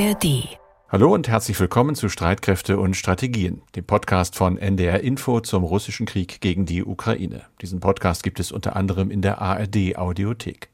ARD. 0.00 0.56
Hallo 0.88 1.12
und 1.12 1.28
herzlich 1.28 1.60
willkommen 1.60 1.94
zu 1.94 2.08
Streitkräfte 2.08 2.78
und 2.78 2.96
Strategien, 2.96 3.60
dem 3.76 3.84
Podcast 3.84 4.34
von 4.34 4.56
NDR 4.56 5.00
Info 5.00 5.40
zum 5.40 5.62
russischen 5.62 6.06
Krieg 6.06 6.40
gegen 6.40 6.64
die 6.64 6.82
Ukraine. 6.82 7.42
Diesen 7.60 7.80
Podcast 7.80 8.22
gibt 8.22 8.40
es 8.40 8.50
unter 8.50 8.76
anderem 8.76 9.10
in 9.10 9.20
der 9.20 9.42
ARD 9.42 9.96
Audiothek. 9.96 10.70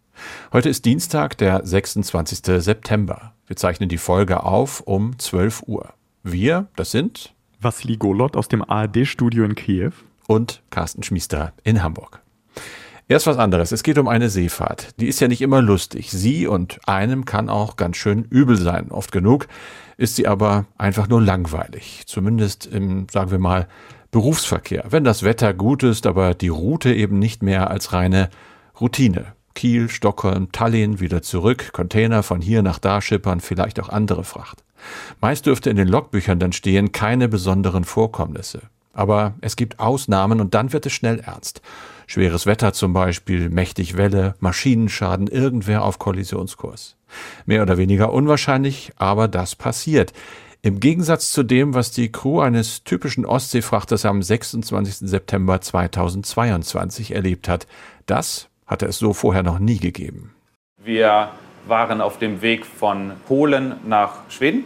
Heute 0.52 0.68
ist 0.68 0.84
Dienstag, 0.84 1.36
der 1.38 1.66
26. 1.66 2.62
September. 2.62 3.32
Wir 3.48 3.56
zeichnen 3.56 3.88
die 3.88 3.98
Folge 3.98 4.44
auf 4.44 4.80
um 4.82 5.18
12 5.18 5.64
Uhr. 5.66 5.92
Wir, 6.22 6.68
das 6.76 6.92
sind 6.92 7.34
Vassili 7.60 7.96
Golot 7.96 8.36
aus 8.36 8.46
dem 8.46 8.62
ARD-Studio 8.62 9.44
in 9.44 9.56
Kiew 9.56 9.90
und 10.28 10.62
Carsten 10.70 11.02
Schmiester 11.02 11.52
in 11.64 11.82
Hamburg. 11.82 12.22
Erst 13.08 13.28
was 13.28 13.38
anderes. 13.38 13.70
Es 13.70 13.84
geht 13.84 13.98
um 13.98 14.08
eine 14.08 14.28
Seefahrt. 14.28 14.88
Die 14.98 15.06
ist 15.06 15.20
ja 15.20 15.28
nicht 15.28 15.40
immer 15.40 15.62
lustig. 15.62 16.10
Sie 16.10 16.48
und 16.48 16.80
einem 16.88 17.24
kann 17.24 17.48
auch 17.48 17.76
ganz 17.76 17.96
schön 17.96 18.24
übel 18.24 18.56
sein. 18.56 18.90
Oft 18.90 19.12
genug 19.12 19.46
ist 19.96 20.16
sie 20.16 20.26
aber 20.26 20.66
einfach 20.76 21.08
nur 21.08 21.22
langweilig. 21.22 22.02
Zumindest 22.06 22.66
im, 22.66 23.06
sagen 23.08 23.30
wir 23.30 23.38
mal, 23.38 23.68
Berufsverkehr. 24.10 24.86
Wenn 24.90 25.04
das 25.04 25.22
Wetter 25.22 25.54
gut 25.54 25.84
ist, 25.84 26.04
aber 26.06 26.34
die 26.34 26.48
Route 26.48 26.92
eben 26.92 27.20
nicht 27.20 27.44
mehr 27.44 27.70
als 27.70 27.92
reine 27.92 28.28
Routine. 28.80 29.34
Kiel, 29.54 29.88
Stockholm, 29.88 30.50
Tallinn, 30.50 30.98
wieder 30.98 31.22
zurück, 31.22 31.72
Container 31.72 32.24
von 32.24 32.40
hier 32.40 32.62
nach 32.62 32.78
da 32.78 33.00
schippern, 33.00 33.40
vielleicht 33.40 33.78
auch 33.78 33.88
andere 33.88 34.24
Fracht. 34.24 34.64
Meist 35.20 35.46
dürfte 35.46 35.70
in 35.70 35.76
den 35.76 35.88
Logbüchern 35.88 36.40
dann 36.40 36.52
stehen 36.52 36.92
keine 36.92 37.28
besonderen 37.28 37.84
Vorkommnisse. 37.84 38.62
Aber 38.92 39.34
es 39.40 39.56
gibt 39.56 39.78
Ausnahmen 39.78 40.40
und 40.40 40.54
dann 40.54 40.72
wird 40.72 40.86
es 40.86 40.92
schnell 40.92 41.20
ernst. 41.20 41.62
Schweres 42.06 42.46
Wetter 42.46 42.72
zum 42.72 42.92
Beispiel, 42.92 43.50
mächtig 43.50 43.96
Welle, 43.96 44.36
Maschinenschaden, 44.40 45.26
irgendwer 45.26 45.84
auf 45.84 45.98
Kollisionskurs. 45.98 46.96
Mehr 47.46 47.62
oder 47.62 47.78
weniger 47.78 48.12
unwahrscheinlich, 48.12 48.92
aber 48.96 49.28
das 49.28 49.56
passiert. 49.56 50.12
Im 50.62 50.80
Gegensatz 50.80 51.30
zu 51.30 51.42
dem, 51.42 51.74
was 51.74 51.90
die 51.90 52.10
Crew 52.10 52.40
eines 52.40 52.84
typischen 52.84 53.24
Ostseefrachters 53.24 54.04
am 54.04 54.22
26. 54.22 55.08
September 55.08 55.60
2022 55.60 57.14
erlebt 57.14 57.48
hat. 57.48 57.66
Das 58.06 58.48
hatte 58.66 58.86
es 58.86 58.98
so 58.98 59.12
vorher 59.12 59.42
noch 59.42 59.58
nie 59.58 59.78
gegeben. 59.78 60.34
Wir 60.82 61.30
waren 61.66 62.00
auf 62.00 62.18
dem 62.18 62.42
Weg 62.42 62.64
von 62.64 63.12
Polen 63.26 63.74
nach 63.86 64.28
Schweden 64.28 64.64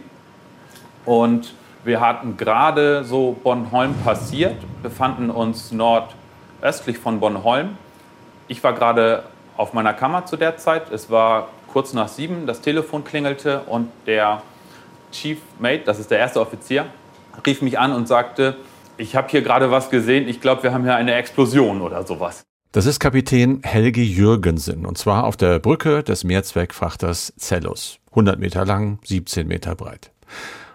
und 1.05 1.53
wir 1.83 1.99
hatten 1.99 2.37
gerade 2.37 3.03
so 3.03 3.35
Bornholm 3.43 3.95
passiert, 4.03 4.55
befanden 4.83 5.31
uns 5.31 5.71
nord 5.71 6.15
östlich 6.61 6.97
von 6.97 7.19
Bornholm. 7.19 7.77
Ich 8.47 8.63
war 8.63 8.73
gerade 8.73 9.23
auf 9.57 9.73
meiner 9.73 9.93
Kammer 9.93 10.25
zu 10.25 10.37
der 10.37 10.57
Zeit. 10.57 10.91
Es 10.91 11.09
war 11.09 11.49
kurz 11.71 11.93
nach 11.93 12.07
sieben, 12.07 12.45
das 12.47 12.61
Telefon 12.61 13.03
klingelte 13.03 13.61
und 13.61 13.89
der 14.05 14.41
Chief 15.11 15.39
Mate, 15.59 15.83
das 15.85 15.99
ist 15.99 16.11
der 16.11 16.19
erste 16.19 16.39
Offizier, 16.39 16.85
rief 17.45 17.61
mich 17.61 17.79
an 17.79 17.93
und 17.93 18.07
sagte, 18.07 18.57
ich 18.97 19.15
habe 19.15 19.29
hier 19.29 19.41
gerade 19.41 19.71
was 19.71 19.89
gesehen, 19.89 20.27
ich 20.27 20.41
glaube, 20.41 20.63
wir 20.63 20.73
haben 20.73 20.83
hier 20.83 20.95
eine 20.95 21.13
Explosion 21.13 21.81
oder 21.81 22.05
sowas. 22.05 22.43
Das 22.73 22.85
ist 22.85 22.99
Kapitän 22.99 23.61
Helge 23.63 24.01
Jürgensen 24.01 24.85
und 24.85 24.97
zwar 24.97 25.25
auf 25.25 25.35
der 25.35 25.59
Brücke 25.59 26.03
des 26.03 26.23
Mehrzweckfrachters 26.23 27.33
Cellus. 27.37 27.99
100 28.11 28.39
Meter 28.39 28.65
lang, 28.65 28.99
17 29.03 29.47
Meter 29.47 29.75
breit. 29.75 30.11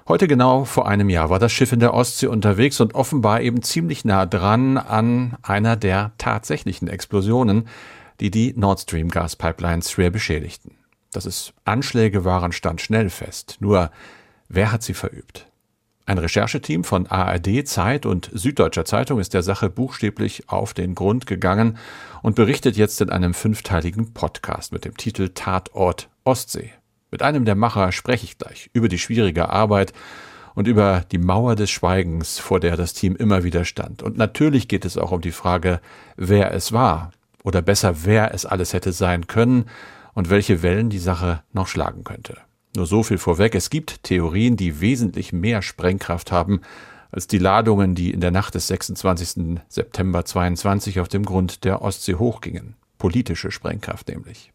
Heute 0.09 0.29
genau 0.29 0.65
vor 0.65 0.87
einem 0.87 1.09
Jahr 1.09 1.31
war 1.31 1.41
das 1.41 1.51
Schiff 1.51 1.73
in 1.73 1.81
der 1.81 1.93
Ostsee 1.93 2.29
unterwegs 2.29 2.81
und 2.81 2.95
offenbar 2.95 3.41
eben 3.41 3.63
ziemlich 3.63 4.05
nah 4.05 4.25
dran 4.25 4.79
an 4.79 5.37
einer 5.43 5.75
der 5.75 6.13
tatsächlichen 6.17 6.87
Explosionen, 6.87 7.67
die 8.21 8.31
die 8.31 8.55
Nord 8.57 8.79
Stream 8.79 9.09
Gaspipelines 9.09 9.91
schwer 9.91 10.11
beschädigten. 10.11 10.77
Dass 11.11 11.27
es 11.27 11.55
Anschläge 11.65 12.25
waren, 12.25 12.53
stand 12.53 12.81
schnell 12.81 13.11
fest. 13.11 13.57
Nur, 13.59 13.91
wer 14.49 14.71
hat 14.71 14.85
sie 14.85 14.95
verübt? 14.95 15.49
Ein 16.05 16.19
Rechercheteam 16.19 16.85
von 16.85 17.09
ARD, 17.09 17.67
Zeit 17.67 18.07
und 18.07 18.31
Süddeutscher 18.33 18.85
Zeitung 18.85 19.19
ist 19.19 19.35
der 19.35 19.43
Sache 19.43 19.69
buchstäblich 19.69 20.49
auf 20.49 20.73
den 20.73 20.95
Grund 20.95 21.27
gegangen 21.27 21.79
und 22.23 22.37
berichtet 22.37 22.77
jetzt 22.77 23.01
in 23.01 23.11
einem 23.11 23.35
fünfteiligen 23.35 24.15
Podcast 24.15 24.71
mit 24.71 24.85
dem 24.85 24.97
Titel 24.97 25.31
Tatort 25.31 26.09
Ostsee. 26.23 26.71
Mit 27.17 27.23
einem 27.23 27.47
der 27.47 27.55
Macher 27.55 27.93
spreche 27.93 28.27
ich 28.27 28.37
gleich 28.37 28.69
über 28.75 28.89
die 28.89 28.99
schwierige 28.99 29.49
Arbeit 29.49 29.95
und 30.55 30.69
über 30.69 31.03
die 31.11 31.17
Mauer 31.17 31.57
des 31.57 31.71
Schweigens, 31.71 32.39
vor 32.39 32.61
der 32.61 32.77
das 32.77 32.93
Team 32.93 33.17
immer 33.17 33.43
wieder 33.43 33.65
stand. 33.65 34.03
Und 34.03 34.19
natürlich 34.19 34.69
geht 34.69 34.85
es 34.85 34.99
auch 34.99 35.13
um 35.13 35.23
die 35.23 35.33
Frage, 35.33 35.81
wer 36.17 36.53
es 36.53 36.73
war 36.73 37.13
oder 37.43 37.63
besser, 37.63 38.05
wer 38.05 38.35
es 38.35 38.45
alles 38.45 38.75
hätte 38.75 38.93
sein 38.93 39.29
können 39.29 39.65
und 40.13 40.29
welche 40.29 40.63
Wellen 40.63 40.91
die 40.91 40.99
Sache 40.99 41.43
noch 41.55 41.69
schlagen 41.69 42.05
könnte. 42.05 42.37
Nur 42.77 42.85
so 42.85 43.03
viel 43.03 43.17
vorweg, 43.17 43.55
es 43.55 43.71
gibt 43.71 44.03
Theorien, 44.03 44.59
die 44.59 44.83
wesentlich 44.83 45.33
mehr 45.33 45.63
Sprengkraft 45.63 46.31
haben 46.31 46.61
als 47.13 47.29
die 47.29 47.39
Ladungen, 47.39 47.95
die 47.95 48.11
in 48.11 48.21
der 48.21 48.31
Nacht 48.31 48.55
des 48.55 48.67
26. 48.67 49.59
September 49.71 50.27
22 50.27 51.01
auf 51.01 51.09
dem 51.09 51.25
Grund 51.25 51.65
der 51.65 51.81
Ostsee 51.81 52.17
hochgingen. 52.17 52.75
Politische 52.99 53.51
Sprengkraft 53.51 54.07
nämlich. 54.09 54.53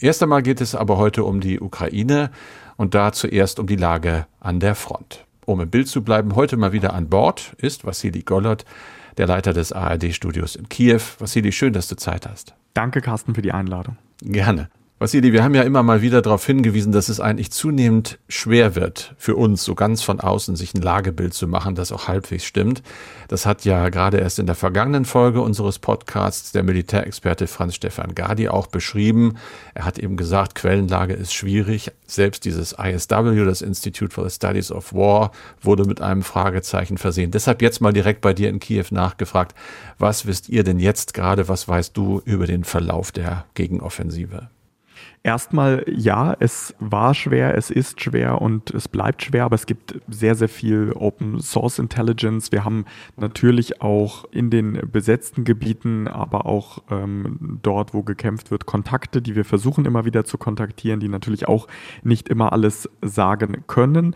Erst 0.00 0.22
einmal 0.22 0.42
geht 0.42 0.60
es 0.60 0.74
aber 0.74 0.98
heute 0.98 1.24
um 1.24 1.40
die 1.40 1.60
Ukraine 1.60 2.30
und 2.76 2.94
da 2.94 3.12
zuerst 3.12 3.58
um 3.58 3.66
die 3.66 3.76
Lage 3.76 4.26
an 4.40 4.60
der 4.60 4.74
Front. 4.74 5.24
Um 5.46 5.60
im 5.60 5.70
Bild 5.70 5.88
zu 5.88 6.02
bleiben, 6.02 6.34
heute 6.34 6.56
mal 6.56 6.72
wieder 6.72 6.94
an 6.94 7.08
Bord 7.08 7.54
ist 7.58 7.84
Vassili 7.84 8.22
Golot, 8.22 8.64
der 9.18 9.26
Leiter 9.26 9.52
des 9.52 9.72
ARD-Studios 9.72 10.56
in 10.56 10.68
Kiew. 10.68 11.00
Vassili, 11.18 11.52
schön, 11.52 11.72
dass 11.72 11.88
du 11.88 11.96
Zeit 11.96 12.26
hast. 12.26 12.54
Danke, 12.72 13.00
Carsten, 13.00 13.34
für 13.34 13.42
die 13.42 13.52
Einladung. 13.52 13.96
Gerne. 14.20 14.68
Vassili, 15.04 15.34
wir 15.34 15.44
haben 15.44 15.54
ja 15.54 15.64
immer 15.64 15.82
mal 15.82 16.00
wieder 16.00 16.22
darauf 16.22 16.46
hingewiesen, 16.46 16.90
dass 16.90 17.10
es 17.10 17.20
eigentlich 17.20 17.50
zunehmend 17.50 18.18
schwer 18.26 18.74
wird 18.74 19.14
für 19.18 19.36
uns, 19.36 19.62
so 19.62 19.74
ganz 19.74 20.00
von 20.00 20.18
außen 20.18 20.56
sich 20.56 20.72
ein 20.72 20.80
Lagebild 20.80 21.34
zu 21.34 21.46
machen, 21.46 21.74
das 21.74 21.92
auch 21.92 22.08
halbwegs 22.08 22.46
stimmt. 22.46 22.82
Das 23.28 23.44
hat 23.44 23.66
ja 23.66 23.90
gerade 23.90 24.16
erst 24.16 24.38
in 24.38 24.46
der 24.46 24.54
vergangenen 24.54 25.04
Folge 25.04 25.42
unseres 25.42 25.78
Podcasts 25.78 26.52
der 26.52 26.62
Militärexperte 26.62 27.48
Franz 27.48 27.74
Stefan 27.74 28.14
Gadi 28.14 28.48
auch 28.48 28.66
beschrieben. 28.66 29.36
Er 29.74 29.84
hat 29.84 29.98
eben 29.98 30.16
gesagt, 30.16 30.54
Quellenlage 30.54 31.12
ist 31.12 31.34
schwierig. 31.34 31.92
Selbst 32.06 32.46
dieses 32.46 32.72
ISW, 32.72 33.44
das 33.44 33.60
Institute 33.60 34.14
for 34.14 34.26
the 34.26 34.34
Studies 34.34 34.72
of 34.72 34.94
War, 34.94 35.32
wurde 35.60 35.84
mit 35.84 36.00
einem 36.00 36.22
Fragezeichen 36.22 36.96
versehen. 36.96 37.30
Deshalb 37.30 37.60
jetzt 37.60 37.82
mal 37.82 37.92
direkt 37.92 38.22
bei 38.22 38.32
dir 38.32 38.48
in 38.48 38.58
Kiew 38.58 38.86
nachgefragt, 38.88 39.54
was 39.98 40.24
wisst 40.24 40.48
ihr 40.48 40.64
denn 40.64 40.78
jetzt 40.78 41.12
gerade, 41.12 41.46
was 41.46 41.68
weißt 41.68 41.94
du 41.94 42.22
über 42.24 42.46
den 42.46 42.64
Verlauf 42.64 43.12
der 43.12 43.44
Gegenoffensive? 43.52 44.48
Erstmal 45.26 45.86
ja, 45.88 46.36
es 46.38 46.74
war 46.80 47.14
schwer, 47.14 47.56
es 47.56 47.70
ist 47.70 48.02
schwer 48.02 48.42
und 48.42 48.70
es 48.72 48.88
bleibt 48.88 49.22
schwer, 49.22 49.46
aber 49.46 49.54
es 49.54 49.64
gibt 49.64 49.98
sehr, 50.06 50.34
sehr 50.34 50.50
viel 50.50 50.92
Open 50.92 51.40
Source 51.40 51.78
Intelligence. 51.78 52.52
Wir 52.52 52.66
haben 52.66 52.84
natürlich 53.16 53.80
auch 53.80 54.26
in 54.32 54.50
den 54.50 54.78
besetzten 54.92 55.44
Gebieten, 55.44 56.08
aber 56.08 56.44
auch 56.44 56.82
ähm, 56.90 57.58
dort, 57.62 57.94
wo 57.94 58.02
gekämpft 58.02 58.50
wird, 58.50 58.66
Kontakte, 58.66 59.22
die 59.22 59.34
wir 59.34 59.46
versuchen 59.46 59.86
immer 59.86 60.04
wieder 60.04 60.26
zu 60.26 60.36
kontaktieren, 60.36 61.00
die 61.00 61.08
natürlich 61.08 61.48
auch 61.48 61.68
nicht 62.02 62.28
immer 62.28 62.52
alles 62.52 62.90
sagen 63.00 63.64
können 63.66 64.14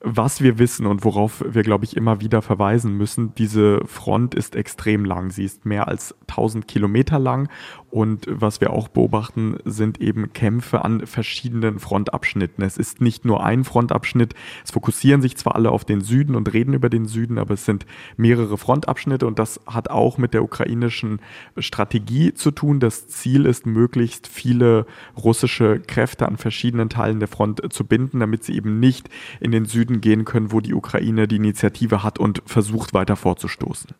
was 0.00 0.40
wir 0.40 0.58
wissen 0.58 0.86
und 0.86 1.04
worauf 1.04 1.44
wir, 1.46 1.62
glaube 1.62 1.84
ich, 1.84 1.96
immer 1.96 2.20
wieder 2.20 2.40
verweisen 2.40 2.94
müssen, 2.96 3.34
diese 3.34 3.84
Front 3.84 4.34
ist 4.34 4.54
extrem 4.54 5.04
lang. 5.04 5.30
Sie 5.30 5.44
ist 5.44 5.66
mehr 5.66 5.88
als 5.88 6.14
1000 6.28 6.68
Kilometer 6.68 7.18
lang 7.18 7.48
und 7.90 8.26
was 8.28 8.60
wir 8.60 8.70
auch 8.72 8.88
beobachten, 8.88 9.56
sind 9.64 10.00
eben 10.00 10.32
Kämpfe 10.34 10.84
an 10.84 11.06
verschiedenen 11.06 11.78
Frontabschnitten. 11.78 12.62
Es 12.62 12.76
ist 12.76 13.00
nicht 13.00 13.24
nur 13.24 13.42
ein 13.42 13.64
Frontabschnitt. 13.64 14.34
Es 14.62 14.72
fokussieren 14.72 15.22
sich 15.22 15.36
zwar 15.38 15.54
alle 15.54 15.70
auf 15.70 15.86
den 15.86 16.02
Süden 16.02 16.36
und 16.36 16.52
reden 16.52 16.74
über 16.74 16.90
den 16.90 17.06
Süden, 17.06 17.38
aber 17.38 17.54
es 17.54 17.64
sind 17.64 17.86
mehrere 18.18 18.58
Frontabschnitte 18.58 19.26
und 19.26 19.38
das 19.38 19.60
hat 19.66 19.88
auch 19.90 20.18
mit 20.18 20.34
der 20.34 20.42
ukrainischen 20.42 21.20
Strategie 21.56 22.34
zu 22.34 22.50
tun. 22.50 22.78
Das 22.78 23.08
Ziel 23.08 23.46
ist, 23.46 23.64
möglichst 23.64 24.26
viele 24.28 24.84
russische 25.16 25.80
Kräfte 25.80 26.28
an 26.28 26.36
verschiedenen 26.36 26.90
Teilen 26.90 27.20
der 27.20 27.28
Front 27.28 27.72
zu 27.72 27.84
binden, 27.84 28.20
damit 28.20 28.44
sie 28.44 28.54
eben 28.54 28.80
nicht 28.80 29.08
in 29.40 29.50
den 29.50 29.64
Süden 29.64 29.87
gehen 30.00 30.24
können, 30.24 30.52
wo 30.52 30.60
die 30.60 30.74
Ukraine 30.74 31.26
die 31.28 31.36
Initiative 31.36 32.02
hat 32.02 32.18
und 32.18 32.42
versucht 32.46 32.94
weiter 32.94 33.16
vorzustoßen. 33.16 33.90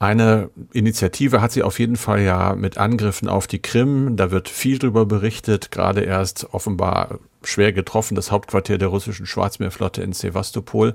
Eine 0.00 0.50
Initiative 0.72 1.40
hat 1.40 1.50
sie 1.50 1.64
auf 1.64 1.80
jeden 1.80 1.96
Fall 1.96 2.20
ja 2.22 2.54
mit 2.54 2.78
Angriffen 2.78 3.28
auf 3.28 3.48
die 3.48 3.58
Krim. 3.58 4.16
Da 4.16 4.30
wird 4.30 4.48
viel 4.48 4.78
drüber 4.78 5.06
berichtet, 5.06 5.72
gerade 5.72 6.02
erst 6.02 6.52
offenbar 6.52 7.18
schwer 7.42 7.72
getroffen, 7.72 8.14
das 8.14 8.30
Hauptquartier 8.30 8.78
der 8.78 8.88
russischen 8.88 9.26
Schwarzmeerflotte 9.26 10.02
in 10.02 10.12
Sevastopol. 10.12 10.94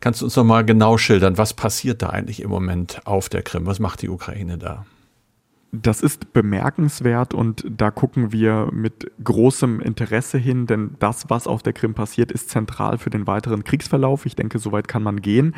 Kannst 0.00 0.20
du 0.20 0.24
uns 0.24 0.34
noch 0.34 0.44
mal 0.44 0.64
genau 0.64 0.98
schildern, 0.98 1.38
was 1.38 1.54
passiert 1.54 2.02
da 2.02 2.10
eigentlich 2.10 2.42
im 2.42 2.50
Moment 2.50 3.06
auf 3.06 3.28
der 3.28 3.42
Krim? 3.42 3.66
Was 3.66 3.78
macht 3.78 4.02
die 4.02 4.08
Ukraine 4.08 4.58
da? 4.58 4.86
Das 5.74 6.02
ist 6.02 6.34
bemerkenswert 6.34 7.32
und 7.32 7.64
da 7.66 7.90
gucken 7.90 8.30
wir 8.30 8.68
mit 8.72 9.10
großem 9.24 9.80
Interesse 9.80 10.36
hin, 10.36 10.66
denn 10.66 10.96
das, 10.98 11.30
was 11.30 11.46
auf 11.46 11.62
der 11.62 11.72
Krim 11.72 11.94
passiert, 11.94 12.30
ist 12.30 12.50
zentral 12.50 12.98
für 12.98 13.08
den 13.08 13.26
weiteren 13.26 13.64
Kriegsverlauf. 13.64 14.26
Ich 14.26 14.36
denke, 14.36 14.58
soweit 14.58 14.86
kann 14.86 15.02
man 15.02 15.22
gehen. 15.22 15.54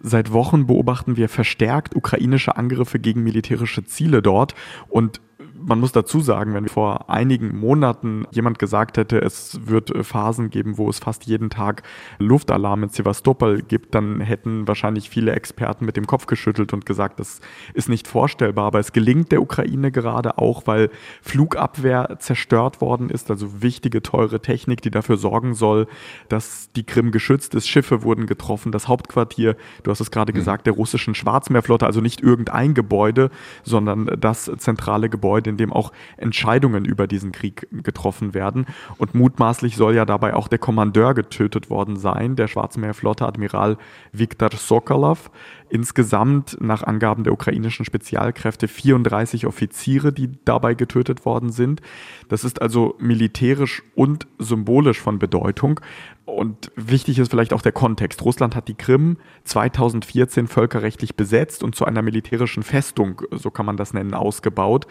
Seit 0.00 0.32
Wochen 0.32 0.68
beobachten 0.68 1.16
wir 1.16 1.28
verstärkt 1.28 1.96
ukrainische 1.96 2.56
Angriffe 2.56 3.00
gegen 3.00 3.24
militärische 3.24 3.84
Ziele 3.84 4.22
dort 4.22 4.54
und 4.88 5.20
man 5.60 5.80
muss 5.80 5.92
dazu 5.92 6.20
sagen, 6.20 6.54
wenn 6.54 6.68
vor 6.68 7.10
einigen 7.10 7.56
Monaten 7.58 8.26
jemand 8.30 8.58
gesagt 8.58 8.96
hätte, 8.96 9.20
es 9.20 9.66
wird 9.66 9.90
äh, 9.90 10.04
Phasen 10.04 10.50
geben, 10.50 10.78
wo 10.78 10.88
es 10.88 10.98
fast 10.98 11.26
jeden 11.26 11.50
Tag 11.50 11.82
Luftalarm 12.18 12.84
in 12.84 12.88
Sevastopol 12.90 13.62
gibt, 13.62 13.94
dann 13.94 14.20
hätten 14.20 14.68
wahrscheinlich 14.68 15.10
viele 15.10 15.32
Experten 15.32 15.84
mit 15.84 15.96
dem 15.96 16.06
Kopf 16.06 16.26
geschüttelt 16.26 16.72
und 16.72 16.86
gesagt, 16.86 17.20
das 17.20 17.40
ist 17.74 17.88
nicht 17.88 18.08
vorstellbar. 18.08 18.66
Aber 18.66 18.78
es 18.78 18.92
gelingt 18.92 19.32
der 19.32 19.42
Ukraine 19.42 19.90
gerade 19.90 20.38
auch, 20.38 20.66
weil 20.66 20.90
Flugabwehr 21.22 22.16
zerstört 22.18 22.80
worden 22.80 23.10
ist, 23.10 23.30
also 23.30 23.62
wichtige, 23.62 24.02
teure 24.02 24.40
Technik, 24.40 24.82
die 24.82 24.90
dafür 24.90 25.16
sorgen 25.16 25.54
soll, 25.54 25.86
dass 26.28 26.70
die 26.74 26.84
Krim 26.84 27.10
geschützt 27.10 27.54
ist. 27.54 27.68
Schiffe 27.68 28.02
wurden 28.02 28.26
getroffen, 28.26 28.72
das 28.72 28.88
Hauptquartier, 28.88 29.56
du 29.82 29.90
hast 29.90 30.00
es 30.00 30.10
gerade 30.10 30.32
mhm. 30.32 30.36
gesagt, 30.36 30.66
der 30.66 30.74
russischen 30.74 31.14
Schwarzmeerflotte, 31.14 31.86
also 31.86 32.00
nicht 32.00 32.20
irgendein 32.20 32.74
Gebäude, 32.74 33.30
sondern 33.64 34.10
das 34.18 34.50
zentrale 34.58 35.08
Gebäude, 35.08 35.45
in 35.46 35.56
dem 35.56 35.72
auch 35.72 35.92
Entscheidungen 36.16 36.84
über 36.84 37.06
diesen 37.06 37.32
Krieg 37.32 37.66
getroffen 37.70 38.34
werden. 38.34 38.66
Und 38.98 39.14
mutmaßlich 39.14 39.76
soll 39.76 39.94
ja 39.94 40.04
dabei 40.04 40.34
auch 40.34 40.48
der 40.48 40.58
Kommandeur 40.58 41.14
getötet 41.14 41.70
worden 41.70 41.96
sein, 41.96 42.36
der 42.36 42.48
Schwarzmeerflotte, 42.48 43.26
Admiral 43.26 43.78
Viktor 44.12 44.50
Sokolov. 44.52 45.30
Insgesamt 45.68 46.56
nach 46.60 46.82
Angaben 46.82 47.24
der 47.24 47.32
ukrainischen 47.32 47.84
Spezialkräfte 47.84 48.68
34 48.68 49.46
Offiziere, 49.46 50.12
die 50.12 50.30
dabei 50.44 50.74
getötet 50.74 51.24
worden 51.24 51.50
sind. 51.50 51.80
Das 52.28 52.44
ist 52.44 52.62
also 52.62 52.94
militärisch 52.98 53.82
und 53.94 54.26
symbolisch 54.38 55.00
von 55.00 55.18
Bedeutung. 55.18 55.80
Und 56.26 56.72
wichtig 56.74 57.20
ist 57.20 57.30
vielleicht 57.30 57.52
auch 57.52 57.62
der 57.62 57.70
Kontext. 57.70 58.24
Russland 58.24 58.56
hat 58.56 58.66
die 58.66 58.74
Krim 58.74 59.16
2014 59.44 60.48
völkerrechtlich 60.48 61.14
besetzt 61.14 61.62
und 61.62 61.76
zu 61.76 61.84
einer 61.84 62.02
militärischen 62.02 62.64
Festung, 62.64 63.22
so 63.30 63.52
kann 63.52 63.64
man 63.64 63.76
das 63.76 63.94
nennen, 63.94 64.12
ausgebaut. 64.12 64.88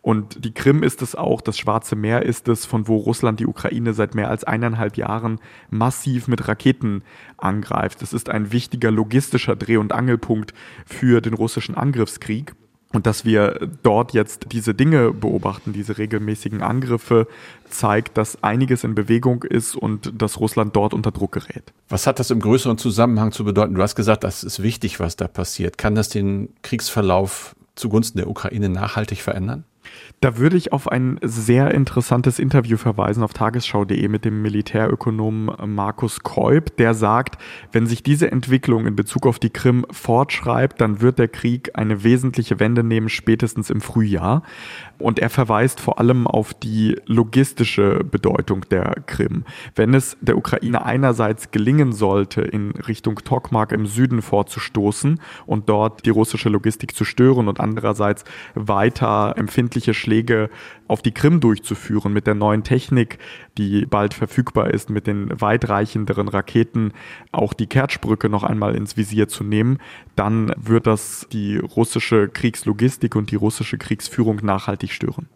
Und 0.00 0.44
die 0.44 0.52
Krim 0.52 0.82
ist 0.82 1.00
es 1.00 1.14
auch, 1.14 1.40
das 1.40 1.56
Schwarze 1.56 1.94
Meer 1.94 2.22
ist 2.22 2.48
es, 2.48 2.66
von 2.66 2.88
wo 2.88 2.96
Russland 2.96 3.38
die 3.38 3.46
Ukraine 3.46 3.94
seit 3.94 4.16
mehr 4.16 4.28
als 4.28 4.42
eineinhalb 4.42 4.96
Jahren 4.96 5.38
massiv 5.70 6.26
mit 6.26 6.48
Raketen 6.48 7.04
angreift. 7.36 8.02
Es 8.02 8.12
ist 8.12 8.28
ein 8.28 8.50
wichtiger 8.50 8.90
logistischer 8.90 9.54
Dreh- 9.54 9.76
und 9.76 9.92
Angelpunkt 10.12 10.52
für 10.86 11.20
den 11.20 11.34
russischen 11.34 11.74
Angriffskrieg. 11.74 12.54
Und 12.94 13.06
dass 13.06 13.24
wir 13.24 13.70
dort 13.82 14.12
jetzt 14.12 14.48
diese 14.52 14.74
Dinge 14.74 15.14
beobachten, 15.14 15.72
diese 15.72 15.96
regelmäßigen 15.96 16.60
Angriffe, 16.60 17.26
zeigt, 17.70 18.18
dass 18.18 18.42
einiges 18.42 18.84
in 18.84 18.94
Bewegung 18.94 19.44
ist 19.44 19.74
und 19.74 20.12
dass 20.20 20.38
Russland 20.38 20.76
dort 20.76 20.92
unter 20.92 21.10
Druck 21.10 21.32
gerät. 21.32 21.72
Was 21.88 22.06
hat 22.06 22.18
das 22.18 22.30
im 22.30 22.40
größeren 22.40 22.76
Zusammenhang 22.76 23.32
zu 23.32 23.44
bedeuten? 23.44 23.74
Du 23.74 23.80
hast 23.80 23.94
gesagt, 23.94 24.24
das 24.24 24.44
ist 24.44 24.62
wichtig, 24.62 25.00
was 25.00 25.16
da 25.16 25.26
passiert. 25.26 25.78
Kann 25.78 25.94
das 25.94 26.10
den 26.10 26.50
Kriegsverlauf 26.60 27.56
zugunsten 27.76 28.18
der 28.18 28.28
Ukraine 28.28 28.68
nachhaltig 28.68 29.22
verändern? 29.22 29.64
Da 30.20 30.38
würde 30.38 30.56
ich 30.56 30.72
auf 30.72 30.86
ein 30.86 31.18
sehr 31.22 31.72
interessantes 31.72 32.38
Interview 32.38 32.76
verweisen 32.76 33.24
auf 33.24 33.32
tagesschau.de 33.32 34.06
mit 34.06 34.24
dem 34.24 34.40
Militärökonom 34.40 35.50
Markus 35.66 36.22
Keub, 36.22 36.76
der 36.76 36.94
sagt, 36.94 37.38
wenn 37.72 37.86
sich 37.86 38.04
diese 38.04 38.30
Entwicklung 38.30 38.86
in 38.86 38.94
Bezug 38.94 39.26
auf 39.26 39.40
die 39.40 39.50
Krim 39.50 39.84
fortschreibt, 39.90 40.80
dann 40.80 41.00
wird 41.00 41.18
der 41.18 41.26
Krieg 41.26 41.70
eine 41.74 42.04
wesentliche 42.04 42.60
Wende 42.60 42.84
nehmen, 42.84 43.08
spätestens 43.08 43.68
im 43.68 43.80
Frühjahr. 43.80 44.44
Und 44.98 45.18
er 45.18 45.30
verweist 45.30 45.80
vor 45.80 45.98
allem 45.98 46.28
auf 46.28 46.54
die 46.54 47.00
logistische 47.06 48.04
Bedeutung 48.04 48.60
der 48.70 49.02
Krim. 49.06 49.44
Wenn 49.74 49.94
es 49.94 50.16
der 50.20 50.36
Ukraine 50.36 50.84
einerseits 50.84 51.50
gelingen 51.50 51.92
sollte, 51.92 52.42
in 52.42 52.70
Richtung 52.70 53.16
Tokmak 53.16 53.72
im 53.72 53.86
Süden 53.86 54.22
vorzustoßen 54.22 55.20
und 55.46 55.68
dort 55.68 56.06
die 56.06 56.10
russische 56.10 56.48
Logistik 56.48 56.94
zu 56.94 57.04
stören 57.04 57.48
und 57.48 57.58
andererseits 57.58 58.24
weiter 58.54 59.34
empfindliche 59.72 59.94
Schläge 59.94 60.50
auf 60.86 61.00
die 61.00 61.12
Krim 61.12 61.40
durchzuführen 61.40 62.12
mit 62.12 62.26
der 62.26 62.34
neuen 62.34 62.62
Technik, 62.62 63.18
die 63.56 63.86
bald 63.86 64.12
verfügbar 64.12 64.70
ist, 64.70 64.90
mit 64.90 65.06
den 65.06 65.28
weitreichenderen 65.40 66.28
Raketen 66.28 66.92
auch 67.32 67.54
die 67.54 67.66
Kertschbrücke 67.66 68.28
noch 68.28 68.44
einmal 68.44 68.74
ins 68.74 68.96
Visier 68.98 69.28
zu 69.28 69.44
nehmen, 69.44 69.78
dann 70.14 70.52
wird 70.56 70.86
das 70.86 71.26
die 71.32 71.56
russische 71.56 72.28
Kriegslogistik 72.28 73.16
und 73.16 73.30
die 73.30 73.36
russische 73.36 73.78
Kriegsführung 73.78 74.40
nachhaltig 74.42 74.92
stören. 74.92 75.28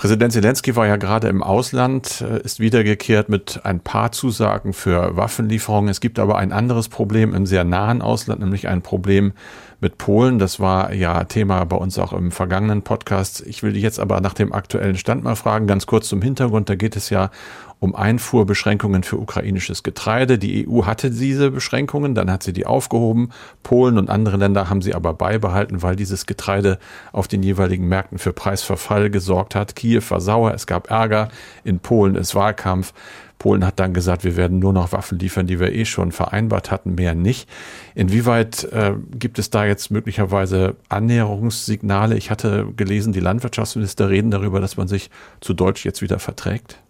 Präsident 0.00 0.32
Zelensky 0.32 0.76
war 0.76 0.86
ja 0.86 0.96
gerade 0.96 1.28
im 1.28 1.42
Ausland, 1.42 2.22
äh, 2.22 2.40
ist 2.40 2.58
wiedergekehrt 2.58 3.28
mit 3.28 3.60
ein 3.64 3.80
paar 3.80 4.12
Zusagen 4.12 4.72
für 4.72 5.14
Waffenlieferungen. 5.14 5.90
Es 5.90 6.00
gibt 6.00 6.18
aber 6.18 6.38
ein 6.38 6.52
anderes 6.52 6.88
Problem 6.88 7.34
im 7.34 7.44
sehr 7.44 7.64
nahen 7.64 8.00
Ausland, 8.00 8.40
nämlich 8.40 8.66
ein 8.66 8.80
Problem 8.80 9.34
mit 9.78 9.98
Polen. 9.98 10.38
Das 10.38 10.58
war 10.58 10.94
ja 10.94 11.24
Thema 11.24 11.64
bei 11.64 11.76
uns 11.76 11.98
auch 11.98 12.14
im 12.14 12.30
vergangenen 12.30 12.80
Podcast. 12.80 13.44
Ich 13.46 13.62
will 13.62 13.74
dich 13.74 13.82
jetzt 13.82 14.00
aber 14.00 14.22
nach 14.22 14.32
dem 14.32 14.54
aktuellen 14.54 14.96
Stand 14.96 15.22
mal 15.22 15.36
fragen, 15.36 15.66
ganz 15.66 15.84
kurz 15.84 16.08
zum 16.08 16.22
Hintergrund. 16.22 16.70
Da 16.70 16.76
geht 16.76 16.96
es 16.96 17.10
ja 17.10 17.30
um 17.80 17.96
Einfuhrbeschränkungen 17.96 19.02
für 19.02 19.16
ukrainisches 19.16 19.82
Getreide. 19.82 20.38
Die 20.38 20.68
EU 20.68 20.84
hatte 20.84 21.10
diese 21.10 21.50
Beschränkungen, 21.50 22.14
dann 22.14 22.30
hat 22.30 22.42
sie 22.42 22.52
die 22.52 22.66
aufgehoben. 22.66 23.30
Polen 23.62 23.98
und 23.98 24.10
andere 24.10 24.36
Länder 24.36 24.68
haben 24.68 24.82
sie 24.82 24.94
aber 24.94 25.14
beibehalten, 25.14 25.82
weil 25.82 25.96
dieses 25.96 26.26
Getreide 26.26 26.78
auf 27.12 27.26
den 27.26 27.42
jeweiligen 27.42 27.88
Märkten 27.88 28.18
für 28.18 28.34
Preisverfall 28.34 29.10
gesorgt 29.10 29.54
hat. 29.54 29.74
Kiew 29.74 30.02
war 30.10 30.20
sauer, 30.20 30.52
es 30.54 30.66
gab 30.66 30.90
Ärger, 30.90 31.28
in 31.64 31.80
Polen 31.80 32.14
ist 32.14 32.34
Wahlkampf. 32.34 32.92
Polen 33.38 33.64
hat 33.64 33.80
dann 33.80 33.94
gesagt, 33.94 34.22
wir 34.22 34.36
werden 34.36 34.58
nur 34.58 34.74
noch 34.74 34.92
Waffen 34.92 35.18
liefern, 35.18 35.46
die 35.46 35.58
wir 35.58 35.72
eh 35.72 35.86
schon 35.86 36.12
vereinbart 36.12 36.70
hatten, 36.70 36.94
mehr 36.94 37.14
nicht. 37.14 37.48
Inwieweit 37.94 38.64
äh, 38.64 38.92
gibt 39.18 39.38
es 39.38 39.48
da 39.48 39.64
jetzt 39.64 39.90
möglicherweise 39.90 40.76
Annäherungssignale? 40.90 42.18
Ich 42.18 42.30
hatte 42.30 42.66
gelesen, 42.76 43.14
die 43.14 43.20
Landwirtschaftsminister 43.20 44.10
reden 44.10 44.30
darüber, 44.30 44.60
dass 44.60 44.76
man 44.76 44.88
sich 44.88 45.08
zu 45.40 45.54
Deutsch 45.54 45.86
jetzt 45.86 46.02
wieder 46.02 46.18
verträgt. 46.18 46.80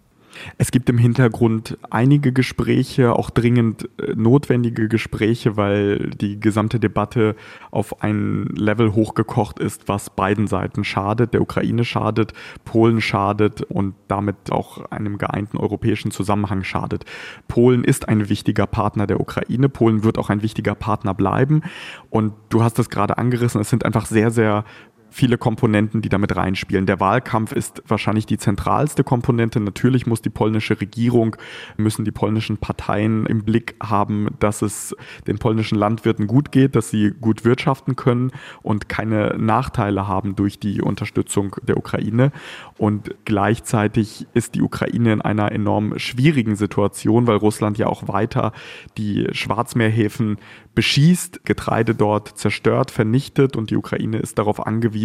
Es 0.59 0.71
gibt 0.71 0.89
im 0.89 0.99
Hintergrund 0.99 1.79
einige 1.91 2.33
Gespräche, 2.33 3.15
auch 3.15 3.31
dringend 3.31 3.89
äh, 3.99 4.15
notwendige 4.15 4.89
Gespräche, 4.89 5.57
weil 5.57 6.11
die 6.11 6.41
gesamte 6.41 6.81
Debatte 6.81 7.37
auf 7.71 8.03
ein 8.03 8.47
Level 8.55 8.95
hochgekocht 8.95 9.59
ist, 9.59 9.89
was 9.89 10.11
beiden 10.11 10.47
Seiten 10.47 10.85
schadet. 10.85 11.35
Der 11.35 11.43
Ukraine 11.43 11.85
schadet, 11.85 12.33
Polen 12.65 13.01
schadet 13.01 13.63
und 13.63 13.95
damit 14.09 14.51
auch 14.51 14.91
einem 14.91 15.19
geeinten 15.19 15.57
europäischen 15.57 16.11
Zusammenhang 16.11 16.65
schadet. 16.65 17.05
Polen 17.49 17.85
ist 17.85 18.09
ein 18.09 18.29
wichtiger 18.29 18.67
Partner 18.67 19.07
der 19.07 19.21
Ukraine. 19.21 19.69
Polen 19.69 20.05
wird 20.05 20.19
auch 20.19 20.31
ein 20.31 20.43
wichtiger 20.43 20.75
Partner 20.75 21.15
bleiben. 21.15 21.63
Und 22.11 22.33
du 22.49 22.63
hast 22.63 22.79
es 22.79 22.91
gerade 22.91 23.19
angerissen, 23.19 23.61
es 23.61 23.71
sind 23.71 23.85
einfach 23.85 24.07
sehr, 24.07 24.31
sehr 24.31 24.65
viele 25.11 25.39
Komponenten, 25.39 26.03
die 26.03 26.09
damit 26.09 26.35
reinspielen. 26.37 26.87
Der 26.87 27.01
Wahlkampf 27.01 27.53
ist 27.53 27.83
wahrscheinlich 27.87 28.27
die 28.27 28.39
zentralste 28.39 29.05
Komponente. 29.05 29.61
Natürlich 29.61 30.07
muss 30.07 30.23
die 30.23 30.31
polnische 30.31 30.81
Regierung, 30.81 31.37
müssen 31.77 32.05
die 32.05 32.13
polnischen 32.13 32.59
Parteien 32.59 33.27
im 33.27 33.45
Blick 33.45 33.75
haben, 33.83 34.29
dass 34.39 34.63
es 34.63 34.95
den 35.27 35.39
polnischen 35.39 35.77
Landwirten 35.77 36.27
gut 36.27 36.53
geht, 36.53 36.77
dass 36.77 36.91
sie 36.91 37.11
gut 37.11 37.45
wirtschaften 37.45 37.97
können 37.97 38.31
und 38.63 38.89
keine 38.89 39.37
Nachteile 39.37 40.07
haben 40.07 40.37
durch 40.37 40.59
die 40.59 40.81
Unterstützung 40.81 41.57
der 41.63 41.77
Ukraine. 41.77 42.33
Und 42.79 43.15
gleichzeitig 43.25 44.27
ist 44.33 44.55
die 44.55 44.63
Ukraine 44.63 45.13
in 45.13 45.21
einer 45.21 45.53
enorm 45.53 45.99
schwierigen 45.99 46.57
Situation, 46.57 47.27
weil 47.27 47.37
Russland 47.37 47.79
ja 47.79 47.87
auch 47.87 48.09
weiter 48.09 48.53
die 48.97 49.27
Schwarzmeerhäfen 49.33 50.39
beschießt, 50.75 51.45
Getreide 51.45 51.95
dort 51.95 52.39
zerstört, 52.39 52.91
vernichtet 52.91 53.57
und 53.57 53.71
die 53.71 53.77
Ukraine 53.77 54.19
ist 54.19 54.39
darauf 54.39 54.65
angewiesen, 54.67 55.00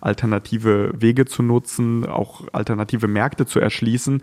alternative 0.00 0.92
Wege 0.94 1.26
zu 1.26 1.42
nutzen, 1.42 2.06
auch 2.06 2.42
alternative 2.52 3.08
Märkte 3.08 3.46
zu 3.46 3.60
erschließen. 3.60 4.22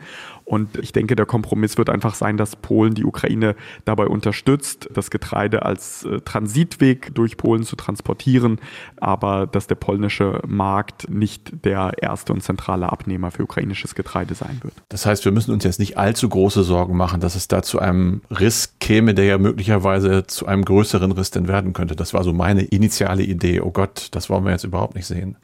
Und 0.49 0.79
ich 0.79 0.93
denke, 0.93 1.15
der 1.15 1.27
Kompromiss 1.27 1.77
wird 1.77 1.91
einfach 1.91 2.15
sein, 2.15 2.35
dass 2.35 2.55
Polen 2.55 2.95
die 2.95 3.05
Ukraine 3.05 3.55
dabei 3.85 4.07
unterstützt, 4.07 4.89
das 4.91 5.11
Getreide 5.11 5.61
als 5.61 6.05
äh, 6.05 6.21
Transitweg 6.21 7.13
durch 7.13 7.37
Polen 7.37 7.61
zu 7.61 7.75
transportieren, 7.75 8.59
aber 8.97 9.45
dass 9.45 9.67
der 9.67 9.75
polnische 9.75 10.41
Markt 10.47 11.07
nicht 11.07 11.63
der 11.65 11.93
erste 12.01 12.33
und 12.33 12.41
zentrale 12.41 12.91
Abnehmer 12.91 13.29
für 13.29 13.43
ukrainisches 13.43 13.93
Getreide 13.93 14.33
sein 14.33 14.59
wird. 14.63 14.73
Das 14.89 15.05
heißt, 15.05 15.23
wir 15.23 15.31
müssen 15.31 15.53
uns 15.53 15.63
jetzt 15.65 15.79
nicht 15.79 15.99
allzu 15.99 16.27
große 16.27 16.63
Sorgen 16.63 16.97
machen, 16.97 17.21
dass 17.21 17.35
es 17.35 17.47
da 17.47 17.61
zu 17.61 17.77
einem 17.77 18.23
Riss 18.31 18.73
käme, 18.79 19.13
der 19.13 19.25
ja 19.25 19.37
möglicherweise 19.37 20.25
zu 20.25 20.47
einem 20.47 20.65
größeren 20.65 21.11
Riss 21.11 21.29
denn 21.29 21.47
werden 21.47 21.73
könnte. 21.73 21.95
Das 21.95 22.15
war 22.15 22.23
so 22.23 22.33
meine 22.33 22.63
initiale 22.63 23.21
Idee. 23.21 23.61
Oh 23.61 23.69
Gott, 23.69 24.07
das 24.13 24.31
wollen 24.31 24.45
wir 24.45 24.51
jetzt 24.51 24.63
überhaupt 24.63 24.95
nicht 24.95 25.05
sehen. 25.05 25.37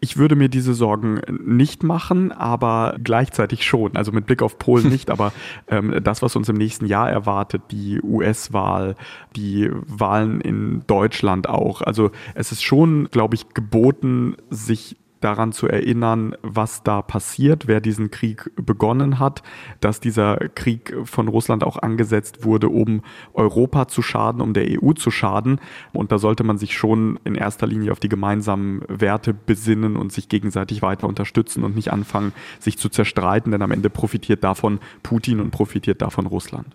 Ich 0.00 0.16
würde 0.16 0.36
mir 0.36 0.48
diese 0.48 0.74
Sorgen 0.74 1.20
nicht 1.44 1.82
machen, 1.82 2.32
aber 2.32 2.96
gleichzeitig 3.02 3.64
schon. 3.64 3.96
Also 3.96 4.12
mit 4.12 4.26
Blick 4.26 4.42
auf 4.42 4.58
Polen 4.58 4.88
nicht, 4.88 5.10
aber 5.10 5.32
ähm, 5.68 6.00
das, 6.02 6.22
was 6.22 6.36
uns 6.36 6.48
im 6.48 6.56
nächsten 6.56 6.86
Jahr 6.86 7.10
erwartet, 7.10 7.62
die 7.70 8.00
US-Wahl, 8.02 8.94
die 9.34 9.70
Wahlen 9.72 10.40
in 10.40 10.82
Deutschland 10.86 11.48
auch. 11.48 11.82
Also 11.82 12.10
es 12.34 12.52
ist 12.52 12.62
schon, 12.62 13.08
glaube 13.10 13.34
ich, 13.34 13.48
geboten, 13.54 14.36
sich 14.50 14.96
daran 15.20 15.52
zu 15.52 15.66
erinnern, 15.66 16.34
was 16.42 16.82
da 16.82 17.02
passiert, 17.02 17.66
wer 17.66 17.80
diesen 17.80 18.10
Krieg 18.10 18.50
begonnen 18.56 19.18
hat, 19.18 19.42
dass 19.80 20.00
dieser 20.00 20.36
Krieg 20.54 20.94
von 21.04 21.28
Russland 21.28 21.64
auch 21.64 21.78
angesetzt 21.78 22.44
wurde, 22.44 22.68
um 22.68 23.02
Europa 23.34 23.88
zu 23.88 24.02
schaden, 24.02 24.40
um 24.40 24.52
der 24.52 24.66
EU 24.82 24.92
zu 24.92 25.10
schaden. 25.10 25.60
Und 25.92 26.12
da 26.12 26.18
sollte 26.18 26.44
man 26.44 26.58
sich 26.58 26.76
schon 26.76 27.18
in 27.24 27.34
erster 27.34 27.66
Linie 27.66 27.92
auf 27.92 28.00
die 28.00 28.08
gemeinsamen 28.08 28.82
Werte 28.88 29.34
besinnen 29.34 29.96
und 29.96 30.12
sich 30.12 30.28
gegenseitig 30.28 30.82
weiter 30.82 31.06
unterstützen 31.06 31.64
und 31.64 31.74
nicht 31.74 31.92
anfangen, 31.92 32.32
sich 32.60 32.78
zu 32.78 32.88
zerstreiten, 32.88 33.52
denn 33.52 33.62
am 33.62 33.70
Ende 33.70 33.90
profitiert 33.90 34.44
davon 34.44 34.80
Putin 35.02 35.40
und 35.40 35.50
profitiert 35.50 36.02
davon 36.02 36.26
Russland. 36.26 36.66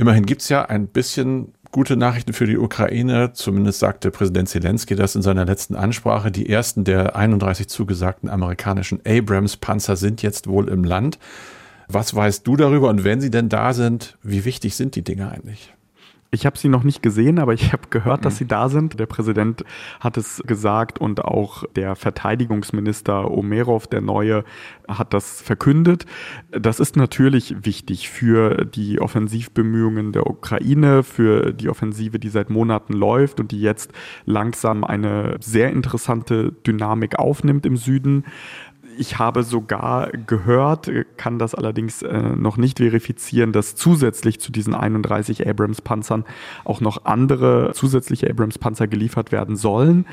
Immerhin 0.00 0.24
gibt 0.24 0.40
es 0.40 0.48
ja 0.48 0.64
ein 0.64 0.86
bisschen 0.86 1.52
gute 1.72 1.96
Nachrichten 1.96 2.32
für 2.32 2.46
die 2.46 2.58
Ukraine. 2.58 3.32
Zumindest 3.32 3.78
sagte 3.78 4.10
Präsident 4.10 4.48
Zelensky 4.48 4.96
das 4.96 5.14
in 5.14 5.22
seiner 5.22 5.44
letzten 5.44 5.76
Ansprache. 5.76 6.30
Die 6.30 6.48
ersten 6.48 6.84
der 6.84 7.16
31 7.16 7.68
zugesagten 7.68 8.28
amerikanischen 8.28 9.00
Abrams-Panzer 9.06 9.96
sind 9.96 10.22
jetzt 10.22 10.46
wohl 10.46 10.68
im 10.68 10.84
Land. 10.84 11.18
Was 11.88 12.14
weißt 12.14 12.46
du 12.46 12.56
darüber? 12.56 12.88
Und 12.88 13.04
wenn 13.04 13.20
sie 13.20 13.30
denn 13.30 13.48
da 13.48 13.72
sind, 13.72 14.16
wie 14.22 14.44
wichtig 14.44 14.76
sind 14.76 14.94
die 14.94 15.02
Dinge 15.02 15.30
eigentlich? 15.30 15.74
Ich 16.32 16.46
habe 16.46 16.56
sie 16.56 16.68
noch 16.68 16.84
nicht 16.84 17.02
gesehen, 17.02 17.40
aber 17.40 17.54
ich 17.54 17.72
habe 17.72 17.88
gehört, 17.90 18.24
dass 18.24 18.34
mhm. 18.34 18.38
sie 18.38 18.46
da 18.46 18.68
sind. 18.68 19.00
Der 19.00 19.06
Präsident 19.06 19.64
hat 19.98 20.16
es 20.16 20.40
gesagt 20.46 21.00
und 21.00 21.24
auch 21.24 21.64
der 21.74 21.96
Verteidigungsminister 21.96 23.28
Omerov, 23.28 23.88
der 23.88 24.00
neue, 24.00 24.44
hat 24.86 25.12
das 25.12 25.42
verkündet. 25.42 26.06
Das 26.52 26.78
ist 26.78 26.96
natürlich 26.96 27.64
wichtig 27.64 28.08
für 28.10 28.64
die 28.64 29.00
Offensivbemühungen 29.00 30.12
der 30.12 30.28
Ukraine, 30.28 31.02
für 31.02 31.52
die 31.52 31.68
Offensive, 31.68 32.20
die 32.20 32.28
seit 32.28 32.48
Monaten 32.48 32.92
läuft 32.92 33.40
und 33.40 33.50
die 33.50 33.60
jetzt 33.60 33.92
langsam 34.24 34.84
eine 34.84 35.36
sehr 35.40 35.70
interessante 35.70 36.52
Dynamik 36.52 37.18
aufnimmt 37.18 37.66
im 37.66 37.76
Süden. 37.76 38.24
Ich 38.98 39.18
habe 39.18 39.42
sogar 39.42 40.10
gehört, 40.10 40.90
kann 41.16 41.38
das 41.38 41.54
allerdings 41.54 42.02
äh, 42.02 42.20
noch 42.36 42.56
nicht 42.56 42.78
verifizieren, 42.78 43.52
dass 43.52 43.74
zusätzlich 43.74 44.40
zu 44.40 44.52
diesen 44.52 44.74
31 44.74 45.46
Abrams-Panzern 45.46 46.24
auch 46.64 46.80
noch 46.80 47.04
andere 47.04 47.72
zusätzliche 47.74 48.28
Abrams-Panzer 48.30 48.88
geliefert 48.88 49.32
werden 49.32 49.56
sollen. 49.56 50.06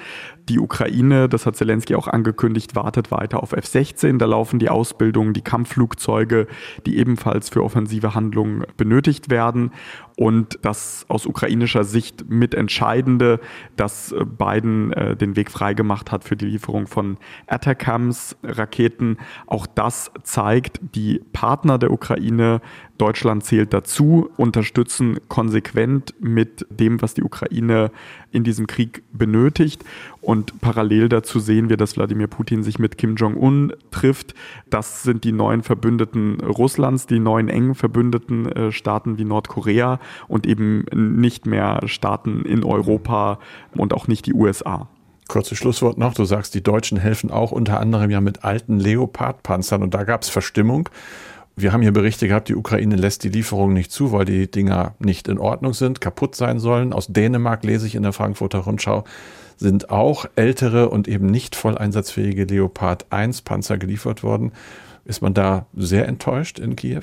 Die 0.50 0.60
Ukraine, 0.60 1.28
das 1.28 1.46
hat 1.46 1.56
Zelensky 1.56 1.96
auch 1.96 2.08
angekündigt, 2.08 2.76
wartet 2.76 3.12
weiter 3.12 3.44
auf 3.44 3.52
F-16. 3.52 4.18
Da 4.18 4.26
laufen 4.26 4.60
die 4.60 4.70
Ausbildungen, 4.70 5.34
die 5.34 5.42
Kampfflugzeuge, 5.42 6.48
die 6.86 6.98
ebenfalls 6.98 7.50
für 7.50 7.64
offensive 7.64 8.16
Handlungen 8.16 8.64
benötigt 8.78 9.30
werden. 9.30 9.72
Und 10.20 10.58
das 10.64 11.06
aus 11.10 11.28
ukrainischer 11.28 11.84
Sicht 11.84 12.28
mitentscheidende, 12.28 13.40
dass 13.76 14.16
Biden 14.40 14.92
äh, 14.94 15.16
den 15.16 15.36
Weg 15.36 15.52
freigemacht 15.52 16.12
hat 16.12 16.24
für 16.24 16.36
die 16.36 16.48
Lieferung 16.48 16.88
von 16.88 17.18
Atacams-Raketen. 17.46 19.18
Auch 19.46 19.68
das 19.68 20.12
zeigt, 20.24 20.80
die 20.96 21.22
Partner 21.34 21.78
der 21.78 21.92
Ukraine 21.92 22.62
Deutschland 22.98 23.44
zählt 23.44 23.74
dazu, 23.74 24.30
unterstützen 24.38 25.20
konsequent 25.28 26.14
mit 26.20 26.66
dem, 26.70 27.02
was 27.02 27.14
die 27.14 27.24
Ukraine 27.24 27.92
in 28.32 28.44
diesem 28.44 28.68
Krieg 28.68 29.04
benötigt. 29.12 29.84
Und 30.22 30.60
parallel 30.62 31.10
dazu 31.10 31.40
sehen 31.40 31.70
wir, 31.70 31.78
dass 31.78 31.96
Wladimir 31.96 32.28
Putin 32.28 32.64
sich 32.64 32.80
mit 32.80 32.98
Kim 32.98 33.16
Jong-un 33.16 33.74
trifft. 33.92 34.34
Das 34.70 35.04
sind 35.04 35.24
die 35.24 35.32
neuen 35.32 35.64
Verbündeten 35.64 36.42
Russlands, 36.42 37.08
die 37.08 37.20
neuen 37.20 37.50
engen 37.50 37.76
Verbündeten 37.76 38.52
äh, 38.52 38.72
Staaten 38.72 39.18
wie 39.18 39.26
Nordkorea 39.26 40.00
und 40.28 40.46
eben 40.46 40.86
nicht 40.94 41.46
mehr 41.46 41.82
Staaten 41.86 42.44
in 42.44 42.64
Europa 42.64 43.40
und 43.76 43.94
auch 43.94 44.08
nicht 44.08 44.26
die 44.26 44.34
USA. 44.34 44.88
Kurzes 45.28 45.58
Schlusswort 45.58 45.98
noch. 45.98 46.14
Du 46.14 46.24
sagst, 46.24 46.56
die 46.56 46.64
Deutschen 46.64 46.98
helfen 46.98 47.32
auch 47.32 47.52
unter 47.52 47.80
anderem 47.80 48.10
ja 48.10 48.22
mit 48.22 48.44
alten 48.44 48.80
Leopard-Panzern 48.80 49.84
und 49.84 49.94
da 49.94 50.04
gab 50.04 50.22
es 50.22 50.30
Verstimmung. 50.30 50.90
Wir 51.60 51.74
haben 51.74 51.82
hier 51.82 51.92
Berichte 51.92 52.28
gehabt, 52.28 52.50
die 52.50 52.56
Ukraine 52.56 52.96
lässt 52.96 53.24
die 53.24 53.30
Lieferungen 53.30 53.74
nicht 53.74 53.92
zu, 53.92 54.12
weil 54.12 54.26
die 54.26 54.50
Dinger 54.50 54.94
nicht 55.00 55.28
in 55.28 55.40
Ordnung 55.40 55.74
sind, 55.74 56.02
kaputt 56.02 56.36
sein 56.36 56.60
sollen. 56.60 56.94
Aus 56.94 57.08
Dänemark 57.08 57.64
lese 57.64 57.88
ich 57.88 57.96
in 57.96 58.04
der 58.04 58.14
Frankfurter 58.14 58.60
Rundschau, 58.60 59.06
sind 59.56 59.90
auch 59.90 60.28
ältere 60.36 60.90
und 60.90 61.08
eben 61.08 61.26
nicht 61.26 61.56
voll 61.56 61.76
einsatzfähige 61.76 62.44
Leopard 62.44 63.08
1 63.10 63.42
Panzer 63.42 63.80
geliefert 63.80 64.22
worden. 64.22 64.52
Ist 65.04 65.24
man 65.24 65.34
da 65.34 65.66
sehr 65.76 66.08
enttäuscht 66.08 66.60
in 66.60 66.76
Kiew? 66.76 67.02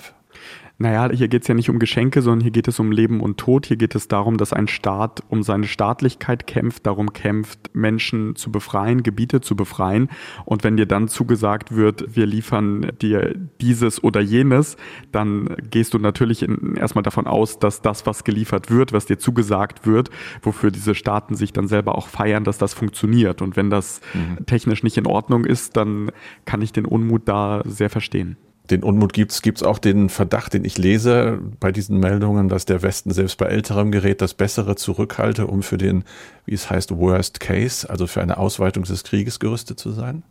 Naja, 0.77 1.09
hier 1.13 1.29
geht 1.29 1.43
es 1.43 1.49
ja 1.49 1.55
nicht 1.55 1.71
um 1.71 1.79
Geschenke, 1.79 2.21
sondern 2.21 2.41
hier 2.41 2.51
geht 2.51 2.67
es 2.67 2.81
um 2.81 2.91
Leben 2.91 3.21
und 3.21 3.39
Tod. 3.39 3.67
Hier 3.67 3.77
geht 3.77 3.95
es 3.95 4.09
darum, 4.09 4.39
dass 4.39 4.53
ein 4.53 4.67
Staat 4.67 5.23
um 5.29 5.45
seine 5.45 5.69
Staatlichkeit 5.69 6.49
kämpft, 6.49 6.87
darum 6.87 7.13
kämpft, 7.13 7.71
Menschen 7.75 8.35
zu 8.35 8.51
befreien, 8.51 9.05
Gebiete 9.05 9.41
zu 9.41 9.55
befreien. 9.55 10.09
Und 10.45 10.65
wenn 10.65 10.77
dir 10.77 10.87
dann 10.87 11.07
zugesagt 11.07 11.77
wird, 11.77 12.17
wir 12.17 12.27
liefern 12.27 12.91
dir 13.01 13.37
dieses 13.61 14.03
oder 14.03 14.21
jenes, 14.21 14.77
dann 15.13 15.55
gehst 15.71 15.95
du 15.95 15.99
natürlich 15.99 16.43
in, 16.43 16.75
erstmal 16.75 17.05
davon 17.05 17.29
aus, 17.29 17.61
dass 17.61 17.81
das, 17.81 18.05
was 18.05 18.25
geliefert 18.25 18.69
wird, 18.69 18.93
was 18.93 19.07
dir 19.07 19.19
zugesagt 19.19 19.87
wird, 19.87 20.11
wofür 20.43 20.73
diese 20.73 20.97
Staaten 20.97 21.37
sich 21.37 21.53
dann 21.53 21.69
selber 21.69 21.97
auch 21.97 22.09
feiern, 22.09 22.43
dass 22.43 22.59
das 22.59 22.75
funktioniert. 22.75 23.43
Und 23.43 23.57
wenn 23.57 23.71
das 23.71 24.01
mhm. 24.13 24.45
technisch 24.47 24.83
nicht 24.83 24.97
in 24.97 25.07
Ordnung 25.07 25.45
ist, 25.45 25.77
dann 25.77 26.11
kann 26.47 26.63
ich 26.63 26.73
den 26.73 26.85
Unmut 26.85 27.29
da 27.29 27.63
sehr 27.65 27.91
verstehen 27.91 28.37
den 28.71 28.83
Unmut 28.83 29.13
gibt's, 29.13 29.43
gibt's 29.43 29.63
auch 29.63 29.79
den 29.79 30.09
Verdacht, 30.09 30.55
den 30.55 30.65
ich 30.65 30.79
lese 30.79 31.39
bei 31.61 31.71
diesen 31.71 32.01
Meldungen, 32.01 32.49
dass 32.49 32.65
der 32.65 32.83
Westen 32.83 33.13
selbst 33.13 33.37
bei 33.37 33.47
älterem 33.47 33.93
Gerät 33.93 34.23
das 34.23 34.35
Bessere 34.35 34.77
zurückhalte, 34.77 35.47
um 35.47 35.63
für 35.63 35.77
den, 35.77 36.05
wie 36.47 36.55
es 36.55 36.71
heißt, 36.71 36.97
Worst 36.97 37.41
Case, 37.41 37.89
also 37.89 38.07
für 38.07 38.23
eine 38.23 38.39
Ausweitung 38.39 38.85
des 38.85 39.05
Krieges 39.05 39.39
gerüstet 39.39 39.79
zu 39.79 39.91
sein? 39.91 40.23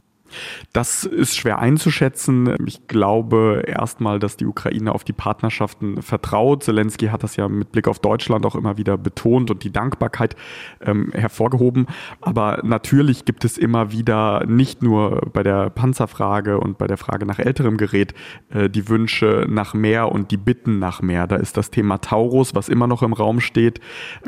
Das 0.72 1.04
ist 1.04 1.36
schwer 1.36 1.60
einzuschätzen. 1.60 2.56
Ich 2.66 2.88
glaube 2.88 3.64
erstmal, 3.66 4.20
dass 4.20 4.38
die 4.38 4.46
Ukraine 4.46 4.94
auf 4.94 5.04
die 5.04 5.14
Partnerschaften 5.14 6.02
vertraut. 6.02 6.64
Zelensky 6.64 7.08
hat 7.08 7.24
das 7.24 7.36
ja 7.36 7.48
mit 7.48 7.72
Blick 7.72 7.88
auf 7.88 8.00
Deutschland 8.00 8.46
auch 8.46 8.56
immer 8.56 8.78
wieder 8.78 8.98
betont 8.98 9.52
und 9.52 9.64
die 9.64 9.72
Dankbarkeit 9.72 10.36
ähm, 10.82 11.12
hervorgehoben. 11.14 11.88
Aber 12.22 12.62
natürlich 12.64 13.26
gibt 13.26 13.46
es 13.46 13.58
immer 13.58 13.92
wieder 13.92 14.46
nicht 14.46 14.82
nur 14.82 15.30
bei 15.34 15.44
der 15.44 15.70
Panzerfrage 15.70 16.60
und 16.60 16.78
bei 16.78 16.88
der 16.88 16.98
Frage 16.98 17.26
nach 17.26 17.40
älterem 17.40 17.78
Gerät 17.78 18.14
äh, 18.50 18.70
die 18.70 18.90
Wünsche 18.90 19.46
nach 19.50 19.74
mehr 19.74 20.12
und 20.12 20.32
die 20.32 20.38
Bitten 20.38 20.80
nach 20.80 21.02
mehr. 21.02 21.28
Da 21.28 21.36
ist 21.36 21.58
das 21.58 21.72
Thema 21.72 22.00
Taurus, 22.00 22.56
was 22.56 22.70
immer 22.70 22.88
noch 22.88 23.04
im 23.04 23.14
Raum 23.14 23.40
steht. 23.40 23.80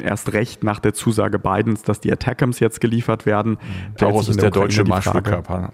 Erst 0.01 0.33
recht 0.33 0.63
nach 0.63 0.79
der 0.79 0.93
Zusage 0.93 1.39
Bidens, 1.39 1.83
dass 1.83 1.99
die 1.99 2.11
Attackams 2.11 2.59
jetzt 2.59 2.81
geliefert 2.81 3.25
werden. 3.25 3.57
Taurus 3.97 4.29
ist 4.29 4.41
der, 4.41 4.51
der 4.51 4.61
deutsche 4.61 4.83
Marschflugkörper. 4.83 5.73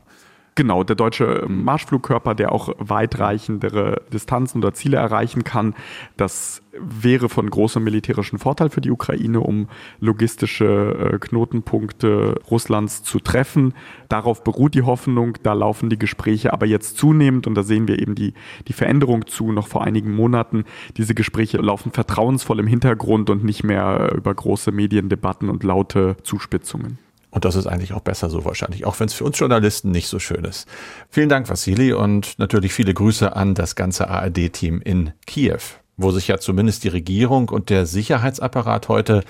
Genau, 0.55 0.83
der 0.83 0.97
deutsche 0.97 1.45
Marschflugkörper, 1.47 2.35
der 2.35 2.51
auch 2.51 2.69
weitreichendere 2.77 4.01
Distanzen 4.11 4.57
oder 4.57 4.73
Ziele 4.73 4.97
erreichen 4.97 5.45
kann. 5.45 5.75
Das 6.17 6.61
wäre 6.77 7.29
von 7.29 7.49
großem 7.49 7.81
militärischen 7.81 8.37
Vorteil 8.37 8.69
für 8.69 8.81
die 8.81 8.91
Ukraine, 8.91 9.39
um 9.39 9.69
logistische 10.01 11.13
äh, 11.13 11.19
Knotenpunkte 11.19 12.35
Russlands 12.49 13.01
zu 13.01 13.19
treffen. 13.19 13.73
Darauf 14.09 14.43
beruht 14.43 14.75
die 14.75 14.81
Hoffnung, 14.81 15.37
da 15.41 15.53
laufen 15.53 15.89
die 15.89 15.99
Gespräche 15.99 16.51
aber 16.51 16.65
jetzt 16.65 16.97
zunehmend 16.97 17.47
und 17.47 17.55
da 17.55 17.63
sehen 17.63 17.87
wir 17.87 17.99
eben 17.99 18.15
die, 18.15 18.33
die 18.67 18.73
Veränderung 18.73 19.27
zu, 19.27 19.53
noch 19.53 19.67
vor 19.67 19.85
einigen 19.85 20.13
Monaten. 20.13 20.65
Diese 20.97 21.15
Gespräche 21.15 21.57
laufen 21.59 21.93
vertrauensvoll 21.93 22.59
im 22.59 22.67
Hintergrund 22.67 23.29
und 23.29 23.45
nicht 23.45 23.63
mehr 23.63 24.13
über 24.17 24.33
große 24.33 24.73
Mediendebatten 24.73 25.49
und 25.49 25.63
laute 25.63 26.17
Zuspitzungen. 26.23 26.97
Und 27.31 27.45
das 27.45 27.55
ist 27.55 27.65
eigentlich 27.65 27.93
auch 27.93 28.01
besser 28.01 28.29
so 28.29 28.45
wahrscheinlich, 28.45 28.85
auch 28.85 28.99
wenn 28.99 29.07
es 29.07 29.13
für 29.13 29.23
uns 29.23 29.39
Journalisten 29.39 29.89
nicht 29.89 30.07
so 30.07 30.19
schön 30.19 30.43
ist. 30.43 30.67
Vielen 31.09 31.29
Dank, 31.29 31.49
Vassili, 31.49 31.93
und 31.93 32.37
natürlich 32.37 32.73
viele 32.73 32.93
Grüße 32.93 33.35
an 33.35 33.55
das 33.55 33.75
ganze 33.75 34.09
ARD-Team 34.09 34.81
in 34.81 35.13
Kiew, 35.25 35.59
wo 35.97 36.11
sich 36.11 36.27
ja 36.27 36.37
zumindest 36.37 36.83
die 36.83 36.89
Regierung 36.89 37.49
und 37.49 37.69
der 37.69 37.85
Sicherheitsapparat 37.85 38.89
heute 38.89 39.23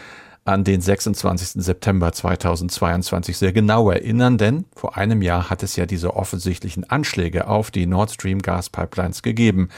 an 0.44 0.64
den 0.64 0.82
26. 0.82 1.64
September 1.64 2.12
2022 2.12 3.38
sehr 3.38 3.54
genau 3.54 3.92
erinnern, 3.92 4.40
denn 4.40 4.66
vor 4.76 4.98
einem 4.98 5.22
Jahr 5.22 5.52
hat 5.52 5.62
es 5.62 5.76
ja 5.76 5.86
diese 5.86 6.16
offensichtlichen 6.16 6.90
Anschläge 6.90 7.48
auf 7.48 7.70
die 7.70 7.86
Nord 7.86 8.12
Stream 8.12 8.42
Gaspipelines 8.42 9.22
gegeben. 9.22 9.70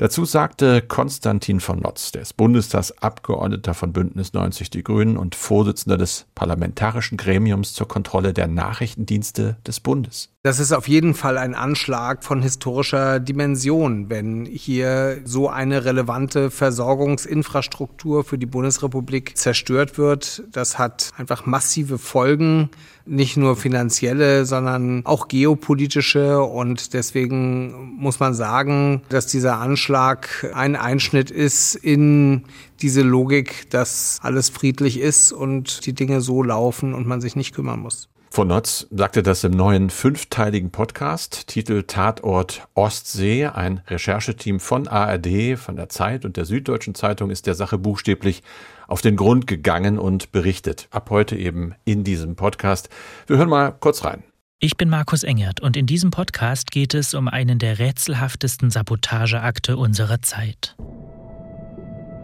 Dazu 0.00 0.24
sagte 0.24 0.80
Konstantin 0.80 1.60
von 1.60 1.80
Notz, 1.80 2.10
der 2.10 2.22
ist 2.22 2.38
Bundestagsabgeordneter 2.38 3.74
von 3.74 3.92
Bündnis 3.92 4.32
90 4.32 4.70
Die 4.70 4.82
Grünen 4.82 5.18
und 5.18 5.34
Vorsitzender 5.34 5.98
des 5.98 6.24
Parlamentarischen 6.34 7.18
Gremiums 7.18 7.74
zur 7.74 7.86
Kontrolle 7.86 8.32
der 8.32 8.46
Nachrichtendienste 8.46 9.58
des 9.66 9.80
Bundes. 9.80 10.32
Das 10.42 10.58
ist 10.58 10.72
auf 10.72 10.88
jeden 10.88 11.12
Fall 11.12 11.36
ein 11.36 11.54
Anschlag 11.54 12.24
von 12.24 12.40
historischer 12.40 13.20
Dimension, 13.20 14.08
wenn 14.08 14.46
hier 14.46 15.18
so 15.26 15.50
eine 15.50 15.84
relevante 15.84 16.50
Versorgungsinfrastruktur 16.50 18.24
für 18.24 18.38
die 18.38 18.46
Bundesrepublik 18.46 19.36
zerstört 19.36 19.98
wird. 19.98 20.44
Das 20.50 20.78
hat 20.78 21.10
einfach 21.18 21.44
massive 21.44 21.98
Folgen, 21.98 22.70
nicht 23.04 23.36
nur 23.36 23.54
finanzielle, 23.54 24.46
sondern 24.46 25.04
auch 25.04 25.28
geopolitische. 25.28 26.40
Und 26.40 26.94
deswegen 26.94 27.98
muss 27.98 28.18
man 28.18 28.32
sagen, 28.32 29.02
dass 29.10 29.26
dieser 29.26 29.58
Anschlag 29.58 30.50
ein 30.54 30.74
Einschnitt 30.74 31.30
ist 31.30 31.74
in 31.74 32.44
diese 32.80 33.02
Logik, 33.02 33.68
dass 33.68 34.18
alles 34.22 34.48
friedlich 34.48 35.00
ist 35.00 35.32
und 35.32 35.84
die 35.84 35.92
Dinge 35.92 36.22
so 36.22 36.42
laufen 36.42 36.94
und 36.94 37.06
man 37.06 37.20
sich 37.20 37.36
nicht 37.36 37.54
kümmern 37.54 37.80
muss. 37.80 38.08
Von 38.32 38.46
Notz 38.46 38.86
sagte 38.92 39.24
das 39.24 39.42
im 39.42 39.50
neuen 39.50 39.90
fünfteiligen 39.90 40.70
Podcast, 40.70 41.48
Titel 41.48 41.82
Tatort 41.82 42.62
Ostsee. 42.74 43.46
Ein 43.46 43.80
Rechercheteam 43.88 44.60
von 44.60 44.86
ARD, 44.86 45.58
von 45.58 45.74
der 45.74 45.88
Zeit 45.88 46.24
und 46.24 46.36
der 46.36 46.44
Süddeutschen 46.44 46.94
Zeitung 46.94 47.30
ist 47.30 47.48
der 47.48 47.56
Sache 47.56 47.76
buchstäblich 47.76 48.44
auf 48.86 49.00
den 49.02 49.16
Grund 49.16 49.48
gegangen 49.48 49.98
und 49.98 50.30
berichtet. 50.30 50.86
Ab 50.92 51.10
heute 51.10 51.34
eben 51.34 51.74
in 51.84 52.04
diesem 52.04 52.36
Podcast. 52.36 52.88
Wir 53.26 53.36
hören 53.36 53.48
mal 53.48 53.72
kurz 53.72 54.04
rein. 54.04 54.22
Ich 54.60 54.76
bin 54.76 54.90
Markus 54.90 55.24
Engert 55.24 55.58
und 55.58 55.76
in 55.76 55.86
diesem 55.86 56.12
Podcast 56.12 56.70
geht 56.70 56.94
es 56.94 57.14
um 57.14 57.26
einen 57.26 57.58
der 57.58 57.80
rätselhaftesten 57.80 58.70
Sabotageakte 58.70 59.76
unserer 59.76 60.22
Zeit. 60.22 60.76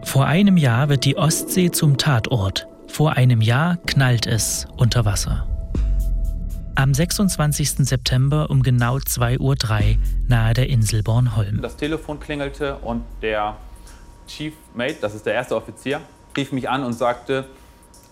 Vor 0.03 0.25
einem 0.25 0.55
Jahr 0.55 0.87
wird 0.87 1.03
die 1.03 1.17
Ostsee 1.17 1.69
zum 1.69 1.97
Tatort. 1.97 2.65
Vor 2.87 3.17
einem 3.17 3.41
Jahr 3.41 3.75
knallt 3.85 4.25
es 4.25 4.67
unter 4.77 5.03
Wasser. 5.03 5.56
Am 6.77 6.93
26. 6.93 7.87
September 7.87 8.51
um 8.51 8.61
genau 8.61 8.97
2.03 8.97 9.39
Uhr 9.39 9.55
nahe 10.27 10.53
der 10.53 10.69
Insel 10.69 11.01
Bornholm. 11.01 11.59
Das 11.59 11.75
Telefon 11.75 12.19
klingelte 12.19 12.75
und 12.75 13.01
der 13.23 13.57
Chief 14.27 14.53
Mate, 14.75 14.97
das 15.01 15.15
ist 15.15 15.25
der 15.25 15.33
erste 15.33 15.55
Offizier, 15.55 16.01
rief 16.35 16.51
mich 16.51 16.69
an 16.69 16.83
und 16.83 16.93
sagte, 16.93 17.45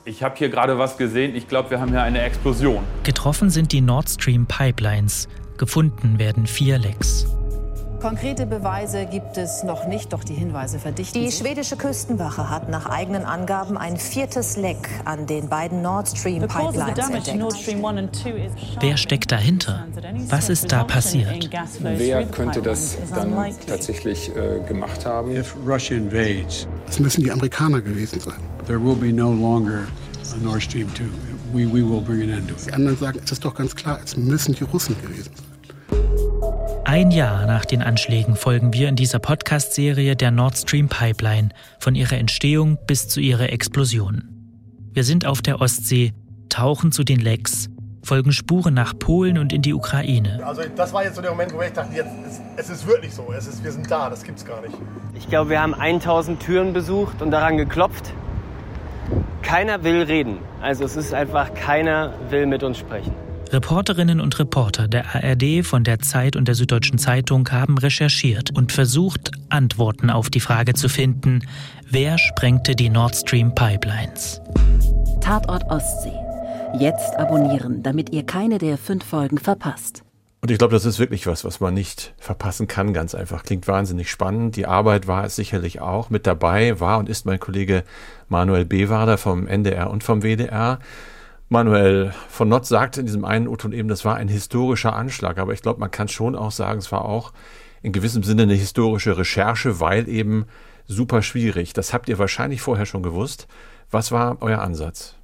ich 0.04 0.24
habe 0.24 0.36
hier 0.38 0.50
gerade 0.50 0.80
was 0.80 0.98
gesehen, 0.98 1.36
ich 1.36 1.48
glaube, 1.48 1.70
wir 1.70 1.80
haben 1.80 1.90
hier 1.90 2.02
eine 2.02 2.24
Explosion. 2.24 2.84
Getroffen 3.04 3.52
sind 3.52 3.72
die 3.72 3.82
Nord 3.82 4.10
Stream 4.10 4.48
Pipelines. 4.48 5.28
Gefunden 5.60 6.18
werden 6.18 6.48
vier 6.48 6.80
Lecks. 6.80 7.28
Konkrete 8.06 8.46
Beweise 8.46 9.08
gibt 9.08 9.36
es 9.36 9.64
noch 9.64 9.88
nicht, 9.88 10.14
doch 10.14 10.24
die 10.24 10.36
Hinweise 10.36 10.78
verdichten 10.78 11.20
Die 11.20 11.32
sich. 11.32 11.40
schwedische 11.40 11.76
Küstenwache 11.76 12.52
hat 12.52 12.70
nach 12.70 12.86
eigenen 12.86 13.26
Angaben 13.26 13.80
ein 13.80 13.98
viertes 13.98 14.58
Leck 14.58 14.88
an 15.06 15.26
den 15.26 15.50
beiden 15.50 15.82
Nord 15.82 16.10
Stream 16.10 16.48
Pipelines 16.48 17.10
entdeckt. 17.10 17.58
Stream 17.58 17.84
1 17.84 17.98
and 17.98 18.16
2 18.16 18.30
is 18.30 18.52
Wer 18.80 18.98
steckt 18.98 19.32
dahinter? 19.32 19.88
Was 20.30 20.50
ist 20.50 20.72
da 20.72 20.84
passiert? 20.84 21.50
Wer 21.82 22.28
könnte 22.28 22.62
das 22.62 22.96
dann 23.16 23.34
tatsächlich 23.66 24.30
äh, 24.36 24.60
gemacht 24.68 25.04
haben? 25.04 25.32
Es 25.32 27.00
müssen 27.00 27.24
die 27.24 27.32
Amerikaner 27.32 27.82
gewesen 27.82 28.20
sein. 28.20 28.38
there 28.68 28.80
will 28.80 28.96
be 28.96 29.12
no 29.12 29.32
longer 29.32 29.88
a 30.32 30.44
Nord 30.44 30.62
Stream 30.62 30.94
2. 30.94 31.06
We, 31.54 31.66
we 31.66 31.82
will 31.82 32.02
bring 32.02 32.22
an 32.22 32.38
end 32.38 32.50
to 32.50 32.54
Die 32.54 32.70
it. 32.70 32.76
anderen 32.76 32.98
sagen, 33.00 33.20
es 33.26 33.32
ist 33.32 33.44
doch 33.44 33.56
ganz 33.56 33.76
klar, 33.76 34.00
es 34.06 34.16
müssen 34.16 34.54
die 34.54 34.64
Russen 34.64 34.96
gewesen 35.02 35.32
sein. 35.36 35.55
Ein 36.88 37.10
Jahr 37.10 37.48
nach 37.48 37.66
den 37.66 37.82
Anschlägen 37.82 38.36
folgen 38.36 38.72
wir 38.72 38.88
in 38.88 38.96
dieser 38.96 39.18
Podcast-Serie 39.18 40.16
der 40.16 40.30
Nord 40.30 40.56
Stream 40.56 40.88
Pipeline 40.88 41.50
von 41.80 41.96
ihrer 41.96 42.20
Entstehung 42.20 42.78
bis 42.86 43.08
zu 43.08 43.20
ihrer 43.20 43.52
Explosion. 43.52 44.30
Wir 44.94 45.04
sind 45.04 45.26
auf 45.26 45.42
der 45.42 45.62
Ostsee, 45.62 46.14
tauchen 46.48 46.92
zu 46.92 47.04
den 47.04 47.20
Lecks, 47.20 47.70
folgen 48.04 48.32
Spuren 48.32 48.76
nach 48.76 48.94
Polen 49.00 49.40
und 49.40 49.52
in 49.52 49.64
die 49.64 49.74
Ukraine. 49.74 50.40
Also 50.46 50.62
das 50.76 50.94
war 50.94 51.04
jetzt 51.04 51.16
so 51.16 51.24
der 51.24 51.32
Moment, 51.32 51.56
wo 51.56 51.62
ich 51.64 51.74
dachte, 51.74 51.96
jetzt, 51.96 52.12
es, 52.28 52.40
es 52.56 52.70
ist 52.70 52.86
wirklich 52.88 53.16
so, 53.16 53.34
es 53.36 53.48
ist, 53.48 53.64
wir 53.64 53.72
sind 53.72 53.90
da, 53.90 54.12
das 54.12 54.22
gibt's 54.22 54.46
gar 54.46 54.62
nicht. 54.62 54.76
Ich 55.16 55.28
glaube, 55.28 55.50
wir 55.50 55.64
haben 55.64 55.74
1000 55.74 56.40
Türen 56.40 56.72
besucht 56.72 57.20
und 57.24 57.32
daran 57.32 57.58
geklopft. 57.58 58.14
Keiner 59.42 59.84
will 59.84 60.04
reden. 60.04 60.38
Also 60.62 60.86
es 60.86 60.96
ist 60.96 61.16
einfach, 61.16 61.52
keiner 61.56 62.14
will 62.30 62.46
mit 62.46 62.62
uns 62.62 62.78
sprechen. 62.78 63.25
Reporterinnen 63.56 64.20
und 64.20 64.38
Reporter 64.38 64.90
der 64.90 65.16
ARD, 65.16 65.66
von 65.66 65.86
der 65.86 66.00
Zeit 66.00 66.36
und 66.36 66.50
der 66.50 66.56
Süddeutschen 66.56 66.98
Zeitung 66.98 67.48
haben 67.54 67.78
recherchiert 67.78 68.52
und 68.54 68.74
versucht, 68.74 69.32
Antworten 69.48 70.10
auf 70.10 70.30
die 70.30 70.42
Frage 70.42 70.74
zu 70.74 70.90
finden, 70.90 71.40
wer 71.90 72.18
sprengte 72.18 72.76
die 72.76 72.90
Nord 72.90 73.16
Stream 73.16 73.56
Pipelines? 73.56 74.42
Tatort 75.22 75.64
Ostsee. 75.72 76.12
Jetzt 76.78 77.16
abonnieren, 77.16 77.82
damit 77.82 78.10
ihr 78.12 78.26
keine 78.26 78.58
der 78.58 78.78
fünf 78.78 79.06
Folgen 79.06 79.38
verpasst. 79.38 80.04
Und 80.42 80.52
ich 80.52 80.58
glaube, 80.58 80.74
das 80.74 80.84
ist 80.84 81.00
wirklich 81.00 81.26
was, 81.26 81.46
was 81.46 81.62
man 81.62 81.74
nicht 81.74 82.14
verpassen 82.18 82.68
kann, 82.68 82.92
ganz 82.92 83.16
einfach. 83.16 83.44
Klingt 83.44 83.70
wahnsinnig 83.70 84.12
spannend. 84.12 84.58
Die 84.58 84.66
Arbeit 84.66 85.08
war 85.08 85.24
es 85.24 85.38
sicherlich 85.38 85.80
auch. 85.80 86.10
Mit 86.10 86.28
dabei 86.28 86.82
war 86.82 87.00
und 87.00 87.08
ist 87.08 87.26
mein 87.26 87.40
Kollege 87.40 87.86
Manuel 88.28 88.66
Bewader 88.66 89.18
vom 89.18 89.48
NDR 89.48 89.90
und 89.90 90.04
vom 90.04 90.24
WDR. 90.24 90.80
Manuel 91.50 92.14
von 92.30 92.50
Notz 92.50 92.70
sagte 92.70 93.00
in 93.00 93.06
diesem 93.06 93.26
einen 93.26 93.48
O-Ton 93.48 93.72
eben, 93.72 93.88
das 93.88 94.04
war 94.04 94.16
ein 94.16 94.28
historischer 94.28 94.96
Anschlag. 94.96 95.38
Aber 95.38 95.54
ich 95.54 95.62
glaube, 95.62 95.80
man 95.80 95.92
kann 95.92 96.08
schon 96.08 96.36
auch 96.36 96.52
sagen, 96.52 96.80
es 96.80 96.92
war 96.92 97.06
auch 97.06 97.34
in 97.82 97.92
gewissem 97.92 98.24
Sinne 98.24 98.44
eine 98.44 98.56
historische 98.56 99.18
Recherche, 99.18 99.80
weil 99.80 100.10
eben 100.10 100.46
super 100.88 101.22
schwierig. 101.22 101.74
Das 101.74 101.94
habt 101.94 102.10
ihr 102.10 102.18
wahrscheinlich 102.18 102.62
vorher 102.62 102.86
schon 102.86 103.04
gewusst. 103.04 103.48
Was 103.92 104.12
war 104.12 104.38
euer 104.42 104.60
Ansatz? 104.60 105.16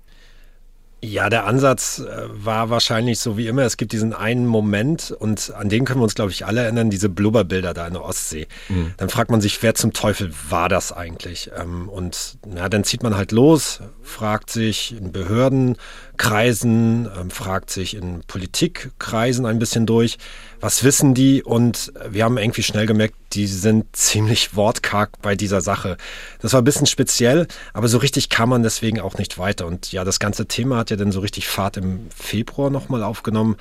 Ja, 1.03 1.31
der 1.31 1.47
Ansatz 1.47 1.97
äh, 1.97 2.27
war 2.29 2.69
wahrscheinlich 2.69 3.17
so 3.17 3.35
wie 3.35 3.47
immer. 3.47 3.63
Es 3.63 3.77
gibt 3.77 3.91
diesen 3.91 4.13
einen 4.13 4.45
Moment 4.45 5.09
und 5.09 5.51
an 5.55 5.67
den 5.67 5.83
können 5.83 5.99
wir 5.99 6.03
uns, 6.03 6.13
glaube 6.13 6.29
ich, 6.29 6.45
alle 6.45 6.61
erinnern, 6.61 6.91
diese 6.91 7.09
Blubberbilder 7.09 7.73
da 7.73 7.87
in 7.87 7.93
der 7.93 8.03
Ostsee. 8.03 8.47
Mhm. 8.69 8.93
Dann 8.97 9.09
fragt 9.09 9.31
man 9.31 9.41
sich, 9.41 9.63
wer 9.63 9.73
zum 9.73 9.93
Teufel 9.93 10.31
war 10.49 10.69
das 10.69 10.91
eigentlich? 10.91 11.49
Ähm, 11.59 11.89
Und 11.89 12.37
na, 12.45 12.69
dann 12.69 12.83
zieht 12.83 13.01
man 13.01 13.17
halt 13.17 13.31
los, 13.31 13.81
fragt 14.03 14.51
sich 14.51 14.95
in 14.95 15.11
Behördenkreisen, 15.11 15.77
ähm, 16.19 17.29
fragt 17.29 17.69
sich 17.69 17.95
in 17.95 18.21
Politikkreisen 18.27 19.45
ein 19.45 19.59
bisschen 19.59 19.85
durch, 19.85 20.17
was 20.59 20.83
wissen 20.83 21.13
die? 21.13 21.43
Und 21.43 21.91
wir 22.09 22.23
haben 22.23 22.37
irgendwie 22.37 22.63
schnell 22.63 22.85
gemerkt, 22.85 23.15
die 23.33 23.47
sind 23.47 23.95
ziemlich 23.95 24.55
wortkarg 24.55 25.21
bei 25.21 25.35
dieser 25.35 25.61
Sache. 25.61 25.97
Das 26.41 26.53
war 26.53 26.61
ein 26.61 26.65
bisschen 26.65 26.85
speziell, 26.85 27.47
aber 27.73 27.87
so 27.87 27.97
richtig 27.97 28.29
kam 28.29 28.49
man 28.49 28.63
deswegen 28.63 28.99
auch 28.99 29.17
nicht 29.17 29.37
weiter. 29.37 29.65
Und 29.65 29.91
ja, 29.91 30.03
das 30.03 30.19
ganze 30.19 30.47
Thema 30.47 30.77
hat 30.77 30.89
ja 30.89 30.97
dann 30.97 31.11
so 31.11 31.21
richtig 31.21 31.47
Fahrt 31.47 31.77
im 31.77 32.07
Februar 32.15 32.69
nochmal 32.69 33.03
aufgenommen, 33.03 33.55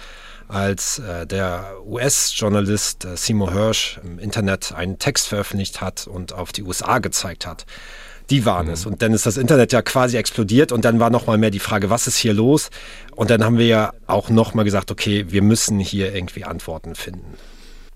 als 0.49 0.99
äh, 0.99 1.27
der 1.27 1.77
US-Journalist 1.87 3.05
äh, 3.05 3.17
Seymour 3.17 3.53
Hirsch 3.53 4.01
im 4.03 4.19
Internet 4.19 4.73
einen 4.73 4.99
Text 4.99 5.29
veröffentlicht 5.29 5.81
hat 5.81 6.07
und 6.07 6.33
auf 6.33 6.53
die 6.53 6.63
USA 6.63 6.99
gezeigt 6.99 7.47
hat. 7.47 7.67
Die 8.31 8.47
waren 8.47 8.69
es. 8.69 8.87
Und 8.87 9.03
dann 9.03 9.13
ist 9.13 9.27
das 9.27 9.37
Internet 9.37 9.73
ja 9.73 9.83
quasi 9.83 10.17
explodiert 10.17 10.71
und 10.71 10.85
dann 10.85 11.01
war 11.01 11.11
nochmal 11.11 11.37
mehr 11.37 11.51
die 11.51 11.59
Frage, 11.59 11.91
was 11.91 12.07
ist 12.07 12.17
hier 12.17 12.33
los? 12.33 12.71
Und 13.17 13.31
dann 13.31 13.45
haben 13.45 13.59
wir 13.59 13.67
ja 13.67 13.93
auch 14.07 14.31
nochmal 14.31 14.65
gesagt, 14.65 14.91
okay, 14.91 15.27
wir 15.29 15.43
müssen 15.43 15.81
hier 15.81 16.15
irgendwie 16.15 16.45
Antworten 16.45 16.95
finden. 16.95 17.35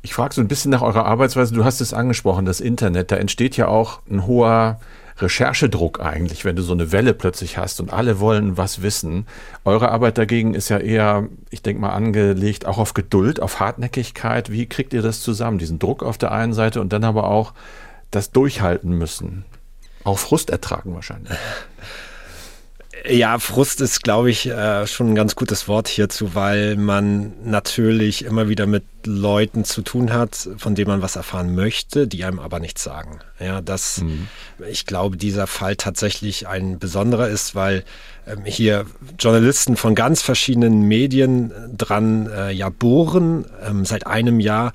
Ich 0.02 0.12
frage 0.12 0.34
so 0.34 0.40
ein 0.40 0.48
bisschen 0.48 0.70
nach 0.70 0.82
eurer 0.82 1.06
Arbeitsweise. 1.06 1.54
Du 1.54 1.64
hast 1.64 1.80
es 1.80 1.94
angesprochen, 1.94 2.44
das 2.44 2.60
Internet. 2.60 3.10
Da 3.10 3.16
entsteht 3.16 3.56
ja 3.56 3.68
auch 3.68 4.00
ein 4.10 4.26
hoher 4.26 4.80
Recherchedruck 5.18 6.00
eigentlich, 6.00 6.44
wenn 6.44 6.56
du 6.56 6.62
so 6.62 6.72
eine 6.72 6.90
Welle 6.90 7.14
plötzlich 7.14 7.56
hast 7.56 7.80
und 7.80 7.92
alle 7.92 8.18
wollen 8.18 8.56
was 8.56 8.82
wissen. 8.82 9.26
Eure 9.64 9.90
Arbeit 9.90 10.18
dagegen 10.18 10.54
ist 10.54 10.68
ja 10.68 10.78
eher, 10.78 11.28
ich 11.50 11.62
denke 11.62 11.80
mal, 11.80 11.90
angelegt 11.90 12.66
auch 12.66 12.78
auf 12.78 12.94
Geduld, 12.94 13.40
auf 13.40 13.60
Hartnäckigkeit. 13.60 14.50
Wie 14.50 14.66
kriegt 14.66 14.92
ihr 14.92 15.02
das 15.02 15.20
zusammen? 15.20 15.58
Diesen 15.58 15.78
Druck 15.78 16.02
auf 16.02 16.18
der 16.18 16.32
einen 16.32 16.52
Seite 16.52 16.80
und 16.80 16.92
dann 16.92 17.04
aber 17.04 17.28
auch 17.28 17.54
das 18.10 18.32
Durchhalten 18.32 18.90
müssen. 18.98 19.44
Auch 20.04 20.18
Frust 20.18 20.50
ertragen 20.50 20.94
wahrscheinlich. 20.94 21.32
Ja, 23.06 23.38
Frust 23.38 23.82
ist, 23.82 24.02
glaube 24.02 24.30
ich, 24.30 24.46
äh, 24.46 24.86
schon 24.86 25.10
ein 25.10 25.14
ganz 25.14 25.34
gutes 25.36 25.68
Wort 25.68 25.88
hierzu, 25.88 26.34
weil 26.34 26.76
man 26.76 27.34
natürlich 27.44 28.24
immer 28.24 28.48
wieder 28.48 28.66
mit 28.66 28.84
Leuten 29.04 29.64
zu 29.64 29.82
tun 29.82 30.14
hat, 30.14 30.48
von 30.56 30.74
denen 30.74 30.88
man 30.88 31.02
was 31.02 31.16
erfahren 31.16 31.54
möchte, 31.54 32.08
die 32.08 32.24
einem 32.24 32.38
aber 32.38 32.60
nichts 32.60 32.82
sagen. 32.82 33.18
Ja, 33.38 33.60
das, 33.60 34.00
mhm. 34.00 34.28
ich 34.70 34.86
glaube, 34.86 35.18
dieser 35.18 35.46
Fall 35.46 35.76
tatsächlich 35.76 36.48
ein 36.48 36.78
besonderer 36.78 37.28
ist, 37.28 37.54
weil 37.54 37.84
ähm, 38.26 38.44
hier 38.46 38.86
Journalisten 39.18 39.76
von 39.76 39.94
ganz 39.94 40.22
verschiedenen 40.22 40.82
Medien 40.82 41.52
dran 41.76 42.26
äh, 42.30 42.52
ja 42.52 42.70
bohren, 42.70 43.44
ähm, 43.66 43.84
seit 43.84 44.06
einem 44.06 44.40
Jahr 44.40 44.72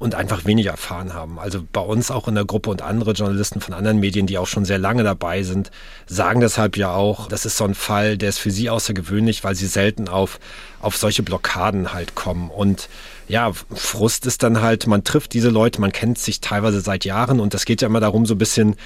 und 0.00 0.14
einfach 0.14 0.46
weniger 0.46 0.70
erfahren 0.70 1.12
haben. 1.12 1.38
Also 1.38 1.62
bei 1.72 1.82
uns 1.82 2.10
auch 2.10 2.26
in 2.26 2.34
der 2.34 2.46
Gruppe 2.46 2.70
und 2.70 2.80
andere 2.80 3.12
Journalisten 3.12 3.60
von 3.60 3.74
anderen 3.74 4.00
Medien, 4.00 4.26
die 4.26 4.38
auch 4.38 4.46
schon 4.46 4.64
sehr 4.64 4.78
lange 4.78 5.04
dabei 5.04 5.42
sind, 5.42 5.70
sagen 6.06 6.40
deshalb 6.40 6.78
ja 6.78 6.94
auch, 6.94 7.28
das 7.28 7.44
ist 7.44 7.58
so 7.58 7.64
ein 7.64 7.74
Fall, 7.74 8.16
der 8.16 8.30
ist 8.30 8.38
für 8.38 8.50
sie 8.50 8.70
außergewöhnlich, 8.70 9.44
weil 9.44 9.54
sie 9.54 9.66
selten 9.66 10.08
auf, 10.08 10.40
auf 10.80 10.96
solche 10.96 11.22
Blockaden 11.22 11.92
halt 11.92 12.14
kommen. 12.14 12.48
Und 12.48 12.88
ja, 13.28 13.52
Frust 13.74 14.24
ist 14.24 14.42
dann 14.42 14.62
halt, 14.62 14.86
man 14.86 15.04
trifft 15.04 15.34
diese 15.34 15.50
Leute, 15.50 15.82
man 15.82 15.92
kennt 15.92 16.18
sich 16.18 16.40
teilweise 16.40 16.80
seit 16.80 17.04
Jahren 17.04 17.38
und 17.38 17.52
das 17.52 17.66
geht 17.66 17.82
ja 17.82 17.86
immer 17.86 18.00
darum, 18.00 18.24
so 18.24 18.34
ein 18.34 18.38
bisschen 18.38 18.76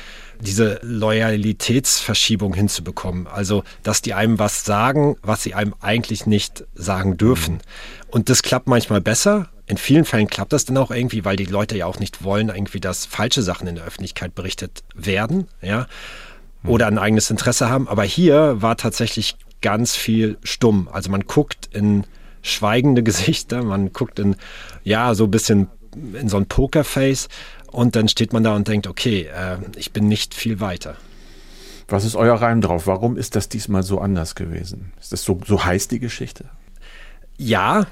diese 0.40 0.80
Loyalitätsverschiebung 0.82 2.54
hinzubekommen. 2.54 3.28
Also, 3.28 3.62
dass 3.84 4.02
die 4.02 4.14
einem 4.14 4.40
was 4.40 4.64
sagen, 4.64 5.16
was 5.22 5.44
sie 5.44 5.54
einem 5.54 5.76
eigentlich 5.80 6.26
nicht 6.26 6.64
sagen 6.74 7.16
dürfen. 7.16 7.60
Und 8.08 8.28
das 8.30 8.42
klappt 8.42 8.66
manchmal 8.66 9.00
besser. 9.00 9.48
In 9.66 9.76
vielen 9.78 10.04
Fällen 10.04 10.26
klappt 10.26 10.52
das 10.52 10.66
dann 10.66 10.76
auch 10.76 10.90
irgendwie, 10.90 11.24
weil 11.24 11.36
die 11.36 11.46
Leute 11.46 11.76
ja 11.76 11.86
auch 11.86 11.98
nicht 11.98 12.22
wollen, 12.22 12.50
irgendwie, 12.50 12.80
dass 12.80 13.06
falsche 13.06 13.42
Sachen 13.42 13.66
in 13.66 13.76
der 13.76 13.84
Öffentlichkeit 13.84 14.34
berichtet 14.34 14.84
werden, 14.94 15.48
ja, 15.62 15.86
oder 16.66 16.86
ein 16.86 16.98
eigenes 16.98 17.30
Interesse 17.30 17.68
haben. 17.68 17.88
Aber 17.88 18.04
hier 18.04 18.60
war 18.60 18.76
tatsächlich 18.76 19.36
ganz 19.62 19.96
viel 19.96 20.38
stumm. 20.42 20.88
Also 20.92 21.10
man 21.10 21.22
guckt 21.22 21.68
in 21.72 22.04
schweigende 22.42 23.02
Gesichter, 23.04 23.62
man 23.62 23.92
guckt 23.92 24.18
in, 24.18 24.36
ja, 24.82 25.14
so 25.14 25.24
ein 25.24 25.30
bisschen 25.30 25.68
in 26.14 26.28
so 26.28 26.36
ein 26.36 26.46
Pokerface 26.46 27.28
und 27.70 27.96
dann 27.96 28.08
steht 28.08 28.32
man 28.32 28.44
da 28.44 28.54
und 28.54 28.68
denkt, 28.68 28.86
okay, 28.86 29.28
äh, 29.34 29.58
ich 29.76 29.92
bin 29.92 30.08
nicht 30.08 30.34
viel 30.34 30.60
weiter. 30.60 30.96
Was 31.88 32.04
ist 32.04 32.16
euer 32.16 32.34
Reim 32.34 32.60
drauf? 32.60 32.86
Warum 32.86 33.16
ist 33.16 33.36
das 33.36 33.48
diesmal 33.48 33.82
so 33.82 34.00
anders 34.00 34.34
gewesen? 34.34 34.92
Ist 35.00 35.12
das 35.12 35.22
so, 35.22 35.40
so 35.46 35.64
heiß 35.64 35.88
die 35.88 36.00
Geschichte? 36.00 36.46
Ja, 37.36 37.86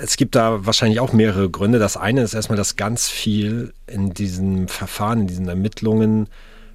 es 0.00 0.16
gibt 0.16 0.34
da 0.34 0.64
wahrscheinlich 0.64 1.00
auch 1.00 1.12
mehrere 1.12 1.50
Gründe. 1.50 1.78
Das 1.78 1.96
eine 1.96 2.22
ist 2.22 2.34
erstmal, 2.34 2.56
dass 2.56 2.76
ganz 2.76 3.08
viel 3.08 3.72
in 3.86 4.14
diesem 4.14 4.68
Verfahren, 4.68 5.22
in 5.22 5.26
diesen 5.26 5.48
Ermittlungen 5.48 6.28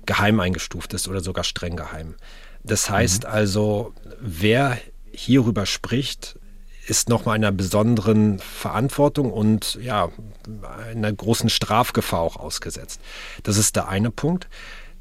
geheim 0.05 0.39
eingestuft 0.39 0.93
ist 0.93 1.07
oder 1.07 1.21
sogar 1.21 1.43
streng 1.43 1.75
geheim. 1.75 2.15
Das 2.63 2.89
heißt 2.89 3.23
mhm. 3.23 3.29
also, 3.29 3.93
wer 4.19 4.77
hierüber 5.11 5.65
spricht, 5.65 6.37
ist 6.87 7.09
nochmal 7.09 7.35
einer 7.35 7.51
besonderen 7.51 8.39
Verantwortung 8.39 9.31
und 9.31 9.75
ja, 9.81 10.09
einer 10.91 11.11
großen 11.11 11.49
Strafgefahr 11.49 12.19
auch 12.19 12.35
ausgesetzt. 12.35 13.01
Das 13.43 13.57
ist 13.57 13.75
der 13.75 13.87
eine 13.87 14.11
Punkt. 14.11 14.47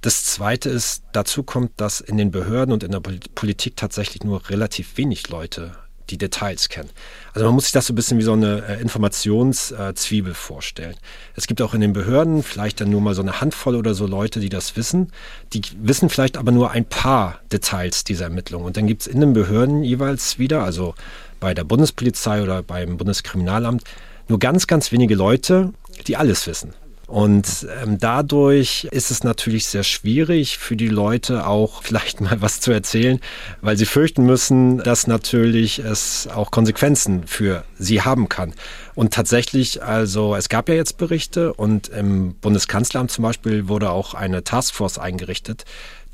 Das 0.01 0.25
zweite 0.25 0.71
ist, 0.71 1.03
dazu 1.13 1.43
kommt, 1.43 1.73
dass 1.79 2.01
in 2.01 2.17
den 2.17 2.31
Behörden 2.31 2.73
und 2.73 2.83
in 2.83 2.93
der 2.93 3.01
Politik 3.01 3.77
tatsächlich 3.77 4.23
nur 4.23 4.49
relativ 4.51 4.97
wenig 4.97 5.29
Leute 5.29 5.73
die 6.11 6.19
Details 6.19 6.69
kennen. 6.69 6.91
Also 7.33 7.47
man 7.47 7.55
muss 7.55 7.65
sich 7.65 7.73
das 7.73 7.87
so 7.87 7.93
ein 7.93 7.97
bisschen 7.97 8.19
wie 8.19 8.23
so 8.23 8.33
eine 8.33 8.65
äh, 8.67 8.81
Informationszwiebel 8.81 10.35
vorstellen. 10.35 10.95
Es 11.35 11.47
gibt 11.47 11.63
auch 11.63 11.75
in 11.75 11.81
den 11.81 11.93
Behörden 11.93 12.43
vielleicht 12.43 12.81
dann 12.81 12.91
nur 12.91 13.01
mal 13.01 13.15
so 13.15 13.23
eine 13.23 13.41
Handvoll 13.41 13.77
oder 13.77 13.95
so 13.95 14.07
Leute, 14.07 14.41
die 14.41 14.49
das 14.49 14.77
wissen. 14.77 15.13
Die 15.53 15.63
wissen 15.79 16.09
vielleicht 16.09 16.37
aber 16.37 16.53
nur 16.53 16.71
ein 16.71 16.85
paar 16.85 17.41
Details 17.53 18.05
dieser 18.05 18.25
Ermittlungen. 18.25 18.67
Und 18.67 18.77
dann 18.77 18.87
gibt 18.87 19.03
es 19.03 19.07
in 19.07 19.21
den 19.21 19.33
Behörden 19.33 19.83
jeweils 19.83 20.39
wieder, 20.39 20.63
also 20.63 20.95
bei 21.41 21.55
der 21.55 21.65
Bundespolizei 21.65 22.43
oder 22.43 22.63
beim 22.63 22.97
Bundeskriminalamt, 22.97 23.85
nur 24.29 24.39
ganz, 24.39 24.67
ganz 24.67 24.93
wenige 24.93 25.15
Leute, 25.15 25.73
die 26.07 26.17
alles 26.17 26.47
wissen. 26.47 26.73
Und 27.15 27.69
ähm, 27.81 27.99
dadurch 28.01 28.89
ist 28.91 29.13
es 29.13 29.23
natürlich 29.23 29.69
sehr 29.69 29.85
schwierig 29.85 30.59
für 30.59 30.75
die 30.75 30.89
Leute 30.89 31.47
auch 31.47 31.81
vielleicht 31.85 32.21
mal 32.21 32.43
was 32.43 32.61
zu 32.61 32.73
erzählen, 32.73 33.21
weil 33.61 33.77
sie 33.77 33.87
fürchten 33.87 34.27
müssen, 34.27 34.79
dass 34.79 35.07
natürlich 35.07 35.79
es 35.79 36.27
auch 36.27 36.51
Konsequenzen 36.51 37.25
für 37.29 37.63
sie 37.79 38.03
haben 38.03 38.29
kann. 38.29 38.53
Und 38.97 39.15
tatsächlich, 39.15 39.81
also 39.81 40.35
es 40.35 40.49
gab 40.49 40.69
ja 40.69 40.75
jetzt 40.75 40.99
Berichte 40.99 41.55
und 41.55 41.87
im 41.87 42.35
Bundeskanzleramt 42.35 43.13
zum 43.13 43.23
Beispiel 43.23 43.69
wurde 43.69 43.91
auch 43.91 44.15
eine 44.15 44.43
Taskforce 44.43 44.99
eingerichtet, 44.99 45.65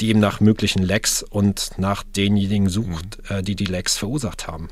die 0.03 0.11
eben 0.11 0.21
nach 0.21 0.41
möglichen 0.41 0.83
Lecks 0.83 1.23
und 1.23 1.71
nach 1.79 2.03
denjenigen 2.03 2.69
sucht, 2.69 3.21
mhm. 3.31 3.37
äh, 3.37 3.43
die 3.43 3.57
die 3.57 3.65
Lecks 3.65 3.97
verursacht 3.97 4.47
haben. 4.47 4.69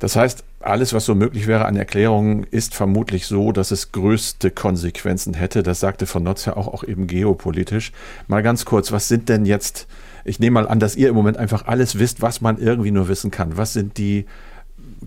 Das 0.00 0.16
heißt, 0.16 0.42
alles, 0.68 0.92
was 0.92 1.04
so 1.04 1.14
möglich 1.14 1.46
wäre 1.46 1.64
an 1.64 1.76
Erklärungen, 1.76 2.44
ist 2.50 2.74
vermutlich 2.74 3.26
so, 3.26 3.52
dass 3.52 3.70
es 3.70 3.92
größte 3.92 4.50
Konsequenzen 4.50 5.34
hätte. 5.34 5.62
Das 5.62 5.80
sagte 5.80 6.06
von 6.06 6.22
Notz 6.22 6.44
ja 6.44 6.56
auch, 6.56 6.68
auch 6.68 6.84
eben 6.84 7.06
geopolitisch. 7.06 7.92
Mal 8.26 8.42
ganz 8.42 8.64
kurz, 8.64 8.92
was 8.92 9.08
sind 9.08 9.28
denn 9.28 9.46
jetzt, 9.46 9.86
ich 10.24 10.38
nehme 10.40 10.54
mal 10.54 10.68
an, 10.68 10.80
dass 10.80 10.96
ihr 10.96 11.08
im 11.08 11.14
Moment 11.14 11.36
einfach 11.36 11.66
alles 11.66 11.98
wisst, 11.98 12.22
was 12.22 12.40
man 12.40 12.58
irgendwie 12.58 12.90
nur 12.90 13.08
wissen 13.08 13.30
kann. 13.30 13.56
Was 13.56 13.72
sind 13.72 13.98
die 13.98 14.26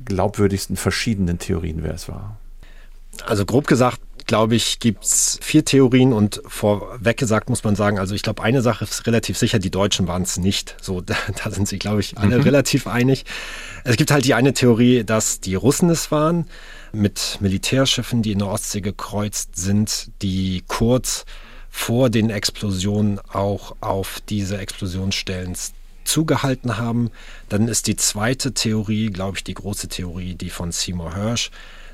glaubwürdigsten 0.05 0.75
verschiedenen 0.75 1.39
Theorien, 1.39 1.79
wer 1.81 1.93
es 1.93 2.07
war? 2.09 2.37
Also 3.25 3.45
grob 3.45 3.67
gesagt 3.67 3.99
glaube 4.31 4.55
ich, 4.55 4.79
gibt 4.79 5.03
es 5.03 5.37
vier 5.41 5.65
Theorien 5.65 6.13
und 6.13 6.41
vorweg 6.47 7.17
gesagt 7.17 7.49
muss 7.49 7.65
man 7.65 7.75
sagen, 7.75 7.99
also 7.99 8.15
ich 8.15 8.21
glaube, 8.21 8.41
eine 8.41 8.61
Sache 8.61 8.85
ist 8.85 9.05
relativ 9.05 9.37
sicher, 9.37 9.59
die 9.59 9.69
Deutschen 9.69 10.07
waren 10.07 10.21
es 10.21 10.37
nicht. 10.37 10.77
So, 10.81 11.01
da, 11.05 11.17
da, 11.43 11.51
sind 11.51 11.67
sich, 11.67 11.81
glaube 11.81 11.99
ich, 11.99 12.17
alle 12.17 12.37
mhm. 12.37 12.43
relativ 12.43 12.87
einig. 12.87 13.25
Es 13.83 13.97
gibt 13.97 14.09
halt 14.09 14.23
die 14.23 14.33
eine 14.33 14.53
Theorie, 14.53 15.03
dass 15.03 15.41
die 15.41 15.55
Russen 15.55 15.89
es 15.89 16.11
waren, 16.11 16.45
mit 16.93 17.39
Militärschiffen, 17.41 18.21
die 18.21 18.31
in 18.31 18.39
der 18.39 18.47
Ostsee 18.47 18.79
gekreuzt 18.79 19.57
sind, 19.57 20.11
die 20.21 20.63
kurz 20.65 21.25
vor 21.69 22.09
den 22.09 22.29
Explosionen 22.29 23.19
auch 23.33 23.75
auf 23.81 24.21
diese 24.29 24.59
Explosionsstellen 24.59 25.57
zugehalten 26.05 26.77
haben. 26.77 27.11
Dann 27.49 27.67
ist 27.67 27.87
die 27.87 27.97
zweite 27.97 28.53
Theorie, 28.53 29.09
glaube 29.09 29.35
ich, 29.35 29.43
die 29.43 29.55
große 29.55 29.89
Theorie, 29.89 30.35
die 30.35 30.49
von 30.49 30.71
Seymour 30.71 31.15
Hirsch, 31.15 31.51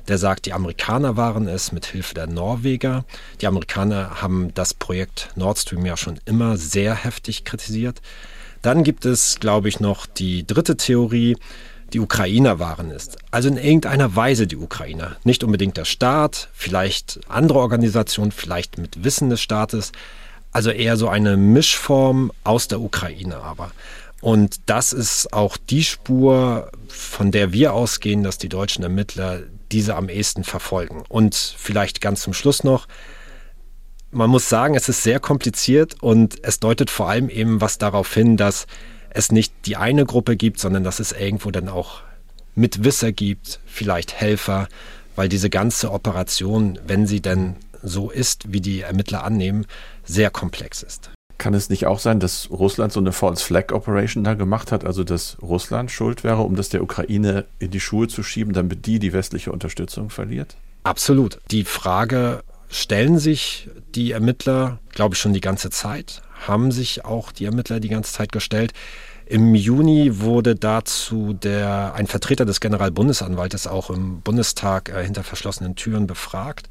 der 0.08 0.18
sagt, 0.18 0.46
die 0.46 0.52
Amerikaner 0.52 1.16
waren 1.16 1.46
es 1.48 1.72
mit 1.72 1.86
Hilfe 1.86 2.14
der 2.14 2.26
Norweger. 2.26 3.04
Die 3.40 3.46
Amerikaner 3.46 4.22
haben 4.22 4.52
das 4.54 4.74
Projekt 4.74 5.30
Nord 5.36 5.58
Stream 5.58 5.84
ja 5.84 5.96
schon 5.96 6.18
immer 6.24 6.56
sehr 6.56 6.94
heftig 6.94 7.44
kritisiert. 7.44 8.00
Dann 8.62 8.82
gibt 8.82 9.04
es, 9.04 9.38
glaube 9.38 9.68
ich, 9.68 9.80
noch 9.80 10.06
die 10.06 10.46
dritte 10.46 10.76
Theorie, 10.76 11.36
die 11.92 12.00
Ukrainer 12.00 12.58
waren 12.58 12.90
es. 12.90 13.10
Also 13.30 13.48
in 13.48 13.56
irgendeiner 13.56 14.14
Weise 14.14 14.46
die 14.46 14.56
Ukrainer. 14.56 15.16
Nicht 15.24 15.44
unbedingt 15.44 15.76
der 15.76 15.84
Staat, 15.84 16.48
vielleicht 16.52 17.20
andere 17.28 17.58
Organisationen, 17.60 18.32
vielleicht 18.32 18.78
mit 18.78 19.04
Wissen 19.04 19.30
des 19.30 19.40
Staates. 19.40 19.92
Also 20.52 20.70
eher 20.70 20.96
so 20.96 21.08
eine 21.08 21.36
Mischform 21.36 22.32
aus 22.44 22.68
der 22.68 22.80
Ukraine 22.80 23.36
aber. 23.36 23.70
Und 24.20 24.56
das 24.66 24.92
ist 24.92 25.32
auch 25.32 25.56
die 25.56 25.84
Spur, 25.84 26.70
von 26.88 27.30
der 27.30 27.52
wir 27.52 27.72
ausgehen, 27.72 28.22
dass 28.22 28.38
die 28.38 28.48
deutschen 28.48 28.82
Ermittler 28.82 29.42
diese 29.72 29.96
am 29.96 30.08
ehesten 30.08 30.44
verfolgen. 30.44 31.04
Und 31.08 31.34
vielleicht 31.34 32.00
ganz 32.00 32.22
zum 32.22 32.32
Schluss 32.32 32.64
noch, 32.64 32.86
man 34.10 34.30
muss 34.30 34.48
sagen, 34.48 34.74
es 34.74 34.88
ist 34.88 35.02
sehr 35.02 35.20
kompliziert 35.20 35.96
und 36.02 36.42
es 36.42 36.60
deutet 36.60 36.90
vor 36.90 37.08
allem 37.08 37.28
eben 37.28 37.60
was 37.60 37.78
darauf 37.78 38.12
hin, 38.12 38.36
dass 38.36 38.66
es 39.10 39.32
nicht 39.32 39.52
die 39.66 39.76
eine 39.76 40.06
Gruppe 40.06 40.36
gibt, 40.36 40.58
sondern 40.60 40.84
dass 40.84 41.00
es 41.00 41.12
irgendwo 41.12 41.50
dann 41.50 41.68
auch 41.68 42.02
Mitwisser 42.54 43.12
gibt, 43.12 43.60
vielleicht 43.66 44.14
Helfer, 44.14 44.68
weil 45.16 45.28
diese 45.28 45.50
ganze 45.50 45.92
Operation, 45.92 46.78
wenn 46.86 47.06
sie 47.06 47.20
denn 47.20 47.56
so 47.82 48.10
ist, 48.10 48.52
wie 48.52 48.60
die 48.60 48.80
Ermittler 48.80 49.24
annehmen, 49.24 49.66
sehr 50.04 50.30
komplex 50.30 50.82
ist. 50.82 51.10
Kann 51.38 51.54
es 51.54 51.70
nicht 51.70 51.86
auch 51.86 52.00
sein, 52.00 52.18
dass 52.18 52.50
Russland 52.50 52.92
so 52.92 53.00
eine 53.00 53.12
False 53.12 53.44
Flag 53.44 53.72
Operation 53.72 54.24
da 54.24 54.34
gemacht 54.34 54.72
hat, 54.72 54.84
also 54.84 55.04
dass 55.04 55.36
Russland 55.40 55.90
schuld 55.90 56.24
wäre, 56.24 56.42
um 56.42 56.56
das 56.56 56.68
der 56.68 56.82
Ukraine 56.82 57.44
in 57.60 57.70
die 57.70 57.80
Schuhe 57.80 58.08
zu 58.08 58.22
schieben, 58.22 58.52
damit 58.52 58.86
die 58.86 58.98
die 58.98 59.12
westliche 59.12 59.52
Unterstützung 59.52 60.10
verliert? 60.10 60.56
Absolut. 60.82 61.38
Die 61.50 61.64
Frage 61.64 62.42
stellen 62.68 63.18
sich 63.18 63.68
die 63.94 64.12
Ermittler, 64.12 64.78
glaube 64.92 65.14
ich, 65.14 65.20
schon 65.20 65.32
die 65.32 65.40
ganze 65.40 65.70
Zeit, 65.70 66.22
haben 66.46 66.72
sich 66.72 67.04
auch 67.04 67.32
die 67.32 67.44
Ermittler 67.44 67.80
die 67.80 67.88
ganze 67.88 68.12
Zeit 68.12 68.32
gestellt. 68.32 68.72
Im 69.30 69.54
Juni 69.54 70.20
wurde 70.20 70.54
dazu 70.54 71.34
der, 71.34 71.92
ein 71.94 72.06
Vertreter 72.06 72.46
des 72.46 72.60
Generalbundesanwaltes 72.60 73.66
auch 73.66 73.90
im 73.90 74.22
Bundestag 74.22 74.88
äh, 74.88 75.04
hinter 75.04 75.22
verschlossenen 75.22 75.76
Türen 75.76 76.06
befragt. 76.06 76.70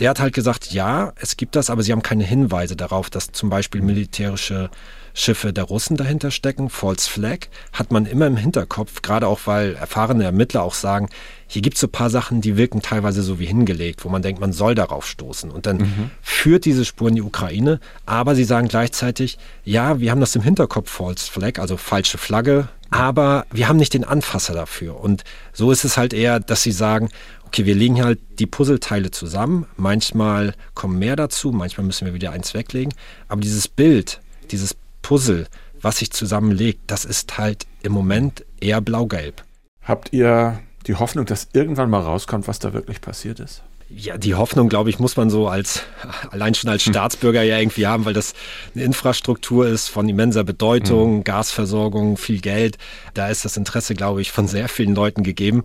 Der 0.00 0.10
hat 0.10 0.18
halt 0.18 0.34
gesagt, 0.34 0.72
ja, 0.72 1.12
es 1.14 1.36
gibt 1.36 1.54
das, 1.54 1.70
aber 1.70 1.84
sie 1.84 1.92
haben 1.92 2.02
keine 2.02 2.24
Hinweise 2.24 2.74
darauf, 2.74 3.08
dass 3.08 3.30
zum 3.30 3.50
Beispiel 3.50 3.82
militärische 3.82 4.68
Schiffe 5.14 5.52
der 5.52 5.64
Russen 5.64 5.96
dahinter 5.96 6.30
stecken. 6.30 6.70
False 6.70 7.08
Flag 7.08 7.48
hat 7.72 7.92
man 7.92 8.06
immer 8.06 8.26
im 8.26 8.36
Hinterkopf, 8.36 9.02
gerade 9.02 9.26
auch 9.26 9.40
weil 9.44 9.74
erfahrene 9.74 10.24
Ermittler 10.24 10.62
auch 10.62 10.74
sagen, 10.74 11.08
hier 11.46 11.62
gibt 11.62 11.74
es 11.76 11.80
so 11.80 11.86
ein 11.86 11.92
paar 11.92 12.10
Sachen, 12.10 12.40
die 12.40 12.56
wirken 12.56 12.80
teilweise 12.80 13.22
so 13.22 13.38
wie 13.38 13.46
hingelegt, 13.46 14.04
wo 14.04 14.08
man 14.08 14.22
denkt, 14.22 14.40
man 14.40 14.52
soll 14.52 14.74
darauf 14.74 15.06
stoßen. 15.06 15.50
Und 15.50 15.66
dann 15.66 15.78
mhm. 15.78 16.10
führt 16.22 16.64
diese 16.64 16.84
Spur 16.84 17.08
in 17.08 17.16
die 17.16 17.22
Ukraine, 17.22 17.78
aber 18.06 18.34
sie 18.34 18.44
sagen 18.44 18.68
gleichzeitig, 18.68 19.38
ja, 19.64 20.00
wir 20.00 20.10
haben 20.10 20.20
das 20.20 20.34
im 20.34 20.42
Hinterkopf, 20.42 20.90
False 20.90 21.30
Flag, 21.30 21.58
also 21.58 21.76
falsche 21.76 22.16
Flagge, 22.16 22.68
aber 22.90 23.46
wir 23.50 23.68
haben 23.68 23.78
nicht 23.78 23.94
den 23.94 24.04
Anfasser 24.04 24.54
dafür. 24.54 25.00
Und 25.00 25.24
so 25.52 25.70
ist 25.70 25.84
es 25.84 25.96
halt 25.96 26.12
eher, 26.12 26.40
dass 26.40 26.62
sie 26.62 26.72
sagen, 26.72 27.08
okay, 27.46 27.66
wir 27.66 27.74
legen 27.74 28.02
halt 28.02 28.18
die 28.38 28.46
Puzzleteile 28.46 29.10
zusammen. 29.10 29.66
Manchmal 29.76 30.54
kommen 30.74 30.98
mehr 30.98 31.16
dazu, 31.16 31.52
manchmal 31.52 31.86
müssen 31.86 32.06
wir 32.06 32.14
wieder 32.14 32.32
eins 32.32 32.54
weglegen. 32.54 32.94
Aber 33.28 33.40
dieses 33.40 33.68
Bild, 33.68 34.20
dieses 34.50 34.74
Puzzle, 35.02 35.46
was 35.80 35.98
sich 35.98 36.12
zusammenlegt, 36.12 36.80
das 36.86 37.04
ist 37.04 37.38
halt 37.38 37.66
im 37.82 37.92
Moment 37.92 38.44
eher 38.60 38.80
blau-gelb. 38.80 39.44
Habt 39.82 40.12
ihr 40.12 40.60
die 40.86 40.94
Hoffnung, 40.94 41.26
dass 41.26 41.48
irgendwann 41.52 41.90
mal 41.90 42.00
rauskommt, 42.00 42.48
was 42.48 42.58
da 42.58 42.72
wirklich 42.72 43.00
passiert 43.00 43.40
ist? 43.40 43.62
Ja, 43.94 44.16
die 44.16 44.34
Hoffnung, 44.34 44.68
glaube 44.68 44.90
ich, 44.90 44.98
muss 44.98 45.16
man 45.16 45.28
so 45.28 45.48
als 45.48 45.82
allein 46.30 46.54
schon 46.54 46.70
als 46.70 46.84
hm. 46.84 46.92
Staatsbürger 46.92 47.42
ja 47.42 47.58
irgendwie 47.58 47.86
haben, 47.86 48.04
weil 48.04 48.14
das 48.14 48.34
eine 48.74 48.84
Infrastruktur 48.84 49.66
ist 49.66 49.88
von 49.88 50.08
immenser 50.08 50.44
Bedeutung, 50.44 51.18
mhm. 51.18 51.24
Gasversorgung, 51.24 52.16
viel 52.16 52.40
Geld. 52.40 52.78
Da 53.14 53.28
ist 53.28 53.44
das 53.44 53.56
Interesse, 53.56 53.94
glaube 53.94 54.22
ich, 54.22 54.32
von 54.32 54.48
sehr 54.48 54.68
vielen 54.68 54.94
Leuten 54.94 55.22
gegeben 55.22 55.64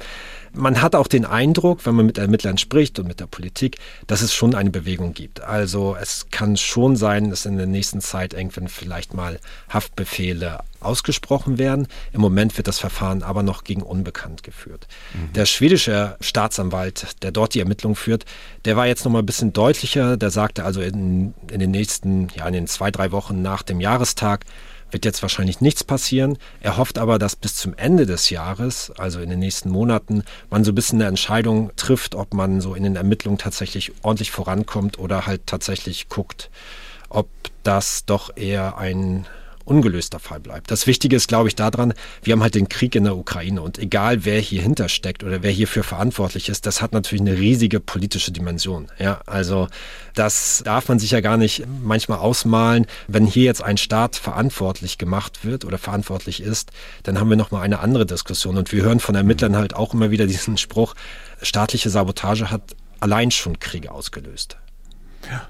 man 0.57 0.81
hat 0.81 0.95
auch 0.95 1.07
den 1.07 1.25
Eindruck, 1.25 1.85
wenn 1.85 1.95
man 1.95 2.05
mit 2.05 2.17
Ermittlern 2.17 2.57
spricht 2.57 2.99
und 2.99 3.07
mit 3.07 3.19
der 3.19 3.27
Politik, 3.27 3.77
dass 4.07 4.21
es 4.21 4.33
schon 4.33 4.55
eine 4.55 4.69
Bewegung 4.69 5.13
gibt. 5.13 5.41
Also 5.41 5.95
es 5.99 6.27
kann 6.31 6.57
schon 6.57 6.95
sein, 6.95 7.29
dass 7.29 7.45
in 7.45 7.57
der 7.57 7.67
nächsten 7.67 8.01
Zeit 8.01 8.33
irgendwann 8.33 8.67
vielleicht 8.67 9.13
mal 9.13 9.39
Haftbefehle 9.69 10.59
ausgesprochen 10.79 11.57
werden. 11.57 11.87
Im 12.13 12.21
Moment 12.21 12.57
wird 12.57 12.67
das 12.67 12.79
Verfahren 12.79 13.23
aber 13.23 13.43
noch 13.43 13.63
gegen 13.63 13.81
Unbekannt 13.81 14.43
geführt. 14.43 14.87
Mhm. 15.13 15.33
Der 15.33 15.45
schwedische 15.45 16.17
Staatsanwalt, 16.21 17.23
der 17.23 17.31
dort 17.31 17.53
die 17.53 17.59
Ermittlung 17.59 17.95
führt, 17.95 18.25
der 18.65 18.75
war 18.75 18.87
jetzt 18.87 19.05
noch 19.05 19.11
mal 19.11 19.19
ein 19.19 19.25
bisschen 19.25 19.53
deutlicher. 19.53 20.17
Der 20.17 20.29
sagte 20.29 20.63
also 20.63 20.81
in, 20.81 21.33
in 21.51 21.59
den 21.59 21.71
nächsten, 21.71 22.27
ja, 22.35 22.47
in 22.47 22.53
den 22.53 22.67
zwei, 22.67 22.91
drei 22.91 23.11
Wochen 23.11 23.41
nach 23.41 23.63
dem 23.63 23.79
Jahrestag, 23.79 24.45
wird 24.91 25.05
jetzt 25.05 25.21
wahrscheinlich 25.21 25.61
nichts 25.61 25.83
passieren. 25.83 26.37
Er 26.61 26.77
hofft 26.77 26.97
aber, 26.97 27.19
dass 27.19 27.35
bis 27.35 27.55
zum 27.55 27.73
Ende 27.75 28.05
des 28.05 28.29
Jahres, 28.29 28.91
also 28.97 29.19
in 29.19 29.29
den 29.29 29.39
nächsten 29.39 29.69
Monaten, 29.69 30.23
man 30.49 30.63
so 30.63 30.71
ein 30.71 30.75
bisschen 30.75 31.01
eine 31.01 31.09
Entscheidung 31.09 31.71
trifft, 31.75 32.15
ob 32.15 32.33
man 32.33 32.61
so 32.61 32.73
in 32.73 32.83
den 32.83 32.95
Ermittlungen 32.95 33.37
tatsächlich 33.37 33.91
ordentlich 34.01 34.31
vorankommt 34.31 34.97
oder 34.99 35.25
halt 35.25 35.45
tatsächlich 35.45 36.09
guckt, 36.09 36.49
ob 37.09 37.27
das 37.63 38.05
doch 38.05 38.35
eher 38.35 38.77
ein 38.77 39.25
ungelöster 39.67 40.19
Fall 40.19 40.39
bleibt. 40.39 40.71
Das 40.71 40.87
Wichtige 40.87 41.15
ist, 41.15 41.27
glaube 41.27 41.49
ich, 41.49 41.55
daran, 41.55 41.93
wir 42.23 42.33
haben 42.33 42.41
halt 42.41 42.55
den 42.55 42.69
Krieg 42.69 42.95
in 42.95 43.03
der 43.03 43.17
Ukraine 43.17 43.61
und 43.61 43.77
egal 43.77 44.25
wer 44.25 44.39
hier 44.39 44.61
hintersteckt 44.61 45.23
oder 45.23 45.43
wer 45.43 45.51
hierfür 45.51 45.83
verantwortlich 45.83 46.49
ist, 46.49 46.65
das 46.65 46.81
hat 46.81 46.93
natürlich 46.93 47.21
eine 47.21 47.37
riesige 47.37 47.79
politische 47.79 48.31
Dimension. 48.31 48.87
Ja, 48.97 49.21
also 49.25 49.67
das 50.15 50.61
darf 50.63 50.87
man 50.87 50.99
sich 50.99 51.11
ja 51.11 51.21
gar 51.21 51.37
nicht 51.37 51.65
manchmal 51.83 52.19
ausmalen. 52.19 52.87
Wenn 53.07 53.25
hier 53.25 53.43
jetzt 53.43 53.61
ein 53.61 53.77
Staat 53.77 54.15
verantwortlich 54.15 54.97
gemacht 54.97 55.45
wird 55.45 55.65
oder 55.65 55.77
verantwortlich 55.77 56.41
ist, 56.41 56.71
dann 57.03 57.19
haben 57.19 57.29
wir 57.29 57.37
nochmal 57.37 57.63
eine 57.63 57.79
andere 57.79 58.05
Diskussion. 58.05 58.57
Und 58.57 58.71
wir 58.71 58.83
hören 58.83 58.99
von 58.99 59.15
Ermittlern 59.15 59.55
halt 59.55 59.75
auch 59.75 59.93
immer 59.93 60.11
wieder 60.11 60.27
diesen 60.27 60.57
Spruch, 60.57 60.95
staatliche 61.41 61.89
Sabotage 61.89 62.49
hat 62.49 62.61
allein 62.99 63.31
schon 63.31 63.59
Kriege 63.59 63.91
ausgelöst. 63.91 64.57
Ja. 65.29 65.47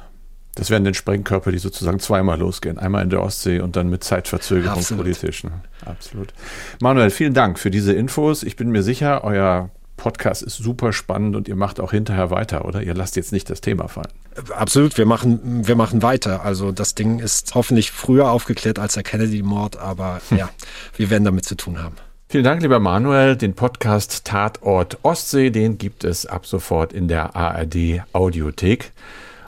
Das 0.57 0.71
wären 0.71 0.83
dann 0.83 0.95
Sprengkörper, 0.95 1.51
die 1.51 1.59
sozusagen 1.59 1.99
zweimal 1.99 2.39
losgehen. 2.39 2.79
Einmal 2.79 3.03
in 3.03 3.11
der 3.11 3.21
Ostsee 3.21 3.59
und 3.59 3.75
dann 3.75 3.89
mit 3.89 4.03
Zeitverzögerung 4.03 4.79
Absolut. 4.79 5.03
politisch. 5.03 5.43
Ne? 5.43 5.51
Absolut. 5.85 6.33
Manuel, 6.81 7.11
vielen 7.11 7.35
Dank 7.35 7.59
für 7.59 7.69
diese 7.69 7.93
Infos. 7.93 8.41
Ich 8.41 8.55
bin 8.55 8.71
mir 8.71 8.81
sicher, 8.81 9.23
euer 9.23 9.69
Podcast 9.97 10.41
ist 10.41 10.57
super 10.57 10.93
spannend 10.93 11.35
und 11.35 11.47
ihr 11.47 11.55
macht 11.55 11.79
auch 11.79 11.91
hinterher 11.91 12.31
weiter, 12.31 12.65
oder? 12.65 12.81
Ihr 12.81 12.95
lasst 12.95 13.15
jetzt 13.15 13.31
nicht 13.31 13.51
das 13.51 13.61
Thema 13.61 13.87
fallen. 13.87 14.11
Absolut, 14.51 14.97
wir 14.97 15.05
machen, 15.05 15.67
wir 15.67 15.75
machen 15.75 16.01
weiter. 16.01 16.43
Also 16.43 16.71
das 16.71 16.95
Ding 16.95 17.19
ist 17.19 17.53
hoffentlich 17.53 17.91
früher 17.91 18.31
aufgeklärt 18.31 18.79
als 18.79 18.95
der 18.95 19.03
Kennedy-Mord, 19.03 19.77
aber 19.77 20.21
hm. 20.29 20.37
ja, 20.39 20.49
wir 20.95 21.11
werden 21.11 21.23
damit 21.23 21.45
zu 21.45 21.55
tun 21.55 21.83
haben. 21.83 21.95
Vielen 22.29 22.43
Dank, 22.43 22.63
lieber 22.63 22.79
Manuel. 22.79 23.35
Den 23.35 23.53
Podcast 23.53 24.25
Tatort 24.25 24.97
Ostsee, 25.03 25.51
den 25.51 25.77
gibt 25.77 26.03
es 26.03 26.25
ab 26.25 26.47
sofort 26.47 26.93
in 26.93 27.07
der 27.07 27.35
ARD 27.35 28.01
Audiothek. 28.11 28.91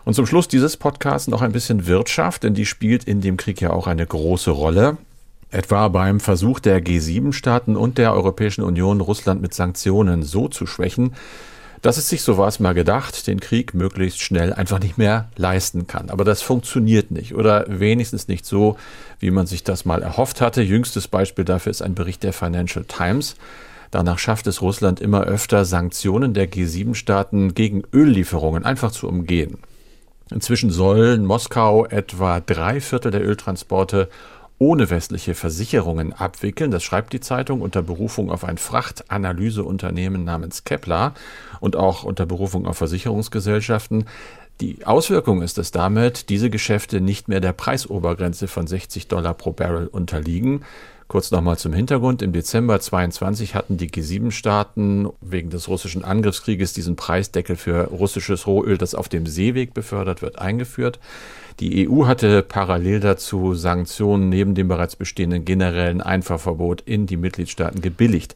Und 0.10 0.16
zum 0.16 0.26
Schluss 0.26 0.48
dieses 0.48 0.76
Podcasts 0.76 1.28
noch 1.28 1.44
ein 1.44 1.52
bisschen 1.52 1.86
Wirtschaft, 1.86 2.42
denn 2.42 2.56
die 2.56 2.66
spielt 2.66 3.04
in 3.04 3.22
dem 3.22 3.38
Krieg 3.38 3.62
ja 3.62 3.70
auch 3.70 3.86
eine 3.86 4.08
große 4.08 4.50
Rolle. 4.50 4.98
Etwa 5.52 5.88
beim 5.88 6.20
Versuch 6.20 6.60
der 6.60 6.84
G7-Staaten 6.84 7.76
und 7.76 8.00
der 8.00 8.14
Europäischen 8.14 8.64
Union, 8.64 9.02
Russland 9.02 9.40
mit 9.40 9.54
Sanktionen 9.54 10.24
so 10.24 10.48
zu 10.48 10.66
schwächen, 10.66 11.14
dass 11.84 11.98
es 11.98 12.10
sich, 12.10 12.24
so 12.24 12.40
war 12.40 12.48
es 12.48 12.60
mal 12.60 12.74
gedacht, 12.74 13.28
den 13.28 13.40
Krieg 13.40 13.76
möglichst 13.76 14.20
schnell 14.20 14.52
einfach 14.52 14.80
nicht 14.80 14.98
mehr 14.98 15.30
leisten 15.36 15.86
kann. 15.86 16.10
Aber 16.10 16.24
das 16.24 16.42
funktioniert 16.42 17.12
nicht 17.12 17.36
oder 17.36 17.66
wenigstens 17.68 18.28
nicht 18.28 18.48
so, 18.48 18.78
wie 19.20 19.30
man 19.30 19.46
sich 19.46 19.64
das 19.64 19.86
mal 19.86 20.02
erhofft 20.02 20.42
hatte. 20.42 20.64
Jüngstes 20.64 21.08
Beispiel 21.08 21.46
dafür 21.46 21.70
ist 21.70 21.84
ein 21.84 21.94
Bericht 21.94 22.24
der 22.24 22.34
Financial 22.34 22.84
Times. 22.84 23.36
Danach 23.92 24.18
schafft 24.18 24.48
es 24.48 24.64
Russland 24.64 25.02
immer 25.02 25.26
öfter, 25.26 25.66
Sanktionen 25.66 26.34
der 26.34 26.52
G7-Staaten 26.52 27.54
gegen 27.54 27.84
Öllieferungen 27.94 28.66
einfach 28.66 28.92
zu 28.92 29.08
umgehen. 29.08 29.60
Inzwischen 30.32 30.70
sollen 30.70 31.26
Moskau 31.26 31.86
etwa 31.86 32.40
drei 32.40 32.82
Viertel 32.82 33.12
der 33.12 33.26
Öltransporte 33.26 34.10
ohne 34.60 34.90
westliche 34.90 35.36
Versicherungen 35.36 36.14
abwickeln. 36.14 36.70
Das 36.70 36.84
schreibt 36.84 37.14
die 37.14 37.22
Zeitung 37.22 37.62
unter 37.62 37.82
Berufung 37.82 38.30
auf 38.30 38.44
ein 38.44 38.58
Frachtanalyseunternehmen 38.58 40.26
namens 40.26 40.66
Kepler 40.66 41.14
und 41.62 41.78
auch 41.78 42.04
unter 42.04 42.26
Berufung 42.26 42.68
auf 42.68 42.78
Versicherungsgesellschaften. 42.78 44.06
Die 44.60 44.86
Auswirkung 44.86 45.42
ist, 45.42 45.58
dass 45.58 45.72
damit 45.72 46.30
diese 46.30 46.50
Geschäfte 46.50 47.00
nicht 47.00 47.30
mehr 47.30 47.40
der 47.40 47.54
Preisobergrenze 47.54 48.50
von 48.50 48.68
60 48.68 49.08
Dollar 49.08 49.34
pro 49.34 49.54
Barrel 49.54 49.88
unterliegen. 49.88 50.66
Kurz 51.10 51.32
nochmal 51.32 51.58
zum 51.58 51.74
Hintergrund. 51.74 52.22
Im 52.22 52.34
Dezember 52.34 52.80
22 52.80 53.56
hatten 53.56 53.78
die 53.78 53.90
G7-Staaten 53.90 55.10
wegen 55.22 55.50
des 55.50 55.68
russischen 55.68 56.04
Angriffskrieges 56.04 56.74
diesen 56.74 56.96
Preisdeckel 56.96 57.56
für 57.56 57.86
russisches 57.86 58.46
Rohöl, 58.46 58.78
das 58.78 58.94
auf 58.94 59.10
dem 59.10 59.26
Seeweg 59.26 59.74
befördert 59.74 60.22
wird, 60.22 60.38
eingeführt. 60.38 61.00
Die 61.62 61.90
EU 61.90 62.06
hatte 62.06 62.44
parallel 62.44 63.00
dazu 63.00 63.56
Sanktionen 63.56 64.30
neben 64.30 64.54
dem 64.54 64.68
bereits 64.68 64.96
bestehenden 64.96 65.46
generellen 65.46 66.02
Einfahrverbot 66.02 66.82
in 66.82 67.08
die 67.08 67.18
Mitgliedstaaten 67.18 67.82
gebilligt. 67.82 68.36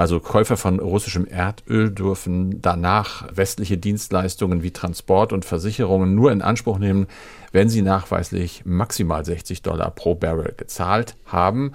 Also 0.00 0.18
Käufer 0.18 0.56
von 0.56 0.80
russischem 0.80 1.26
Erdöl 1.26 1.90
dürfen 1.90 2.62
danach 2.62 3.28
westliche 3.36 3.76
Dienstleistungen 3.76 4.62
wie 4.62 4.70
Transport 4.70 5.30
und 5.34 5.44
Versicherungen 5.44 6.14
nur 6.14 6.32
in 6.32 6.40
Anspruch 6.40 6.78
nehmen, 6.78 7.06
wenn 7.52 7.68
sie 7.68 7.82
nachweislich 7.82 8.62
maximal 8.64 9.26
60 9.26 9.60
Dollar 9.60 9.90
pro 9.90 10.14
Barrel 10.14 10.54
gezahlt 10.56 11.16
haben. 11.26 11.72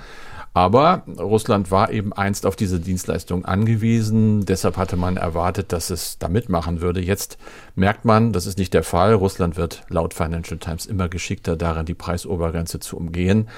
Aber 0.56 1.04
Russland 1.20 1.70
war 1.70 1.92
eben 1.92 2.14
einst 2.14 2.48
auf 2.48 2.56
diese 2.56 2.80
Dienstleistung 2.80 3.46
angewiesen. 3.46 4.44
Deshalb 4.44 4.78
hatte 4.78 4.98
man 4.98 5.18
erwartet, 5.18 5.72
dass 5.72 5.92
es 5.92 6.18
da 6.18 6.28
mitmachen 6.28 6.82
würde. 6.82 7.02
Jetzt 7.02 7.38
merkt 7.76 8.06
man, 8.06 8.34
das 8.34 8.48
ist 8.48 8.58
nicht 8.58 8.74
der 8.74 8.82
Fall. 8.82 9.14
Russland 9.14 9.56
wird 9.56 9.84
laut 9.88 10.16
Financial 10.16 10.58
Times 10.58 10.88
immer 10.88 11.10
geschickter 11.10 11.56
darin, 11.56 11.86
die 11.86 11.94
Preisobergrenze 11.94 12.80
zu 12.80 12.98
umgehen. 12.98 13.50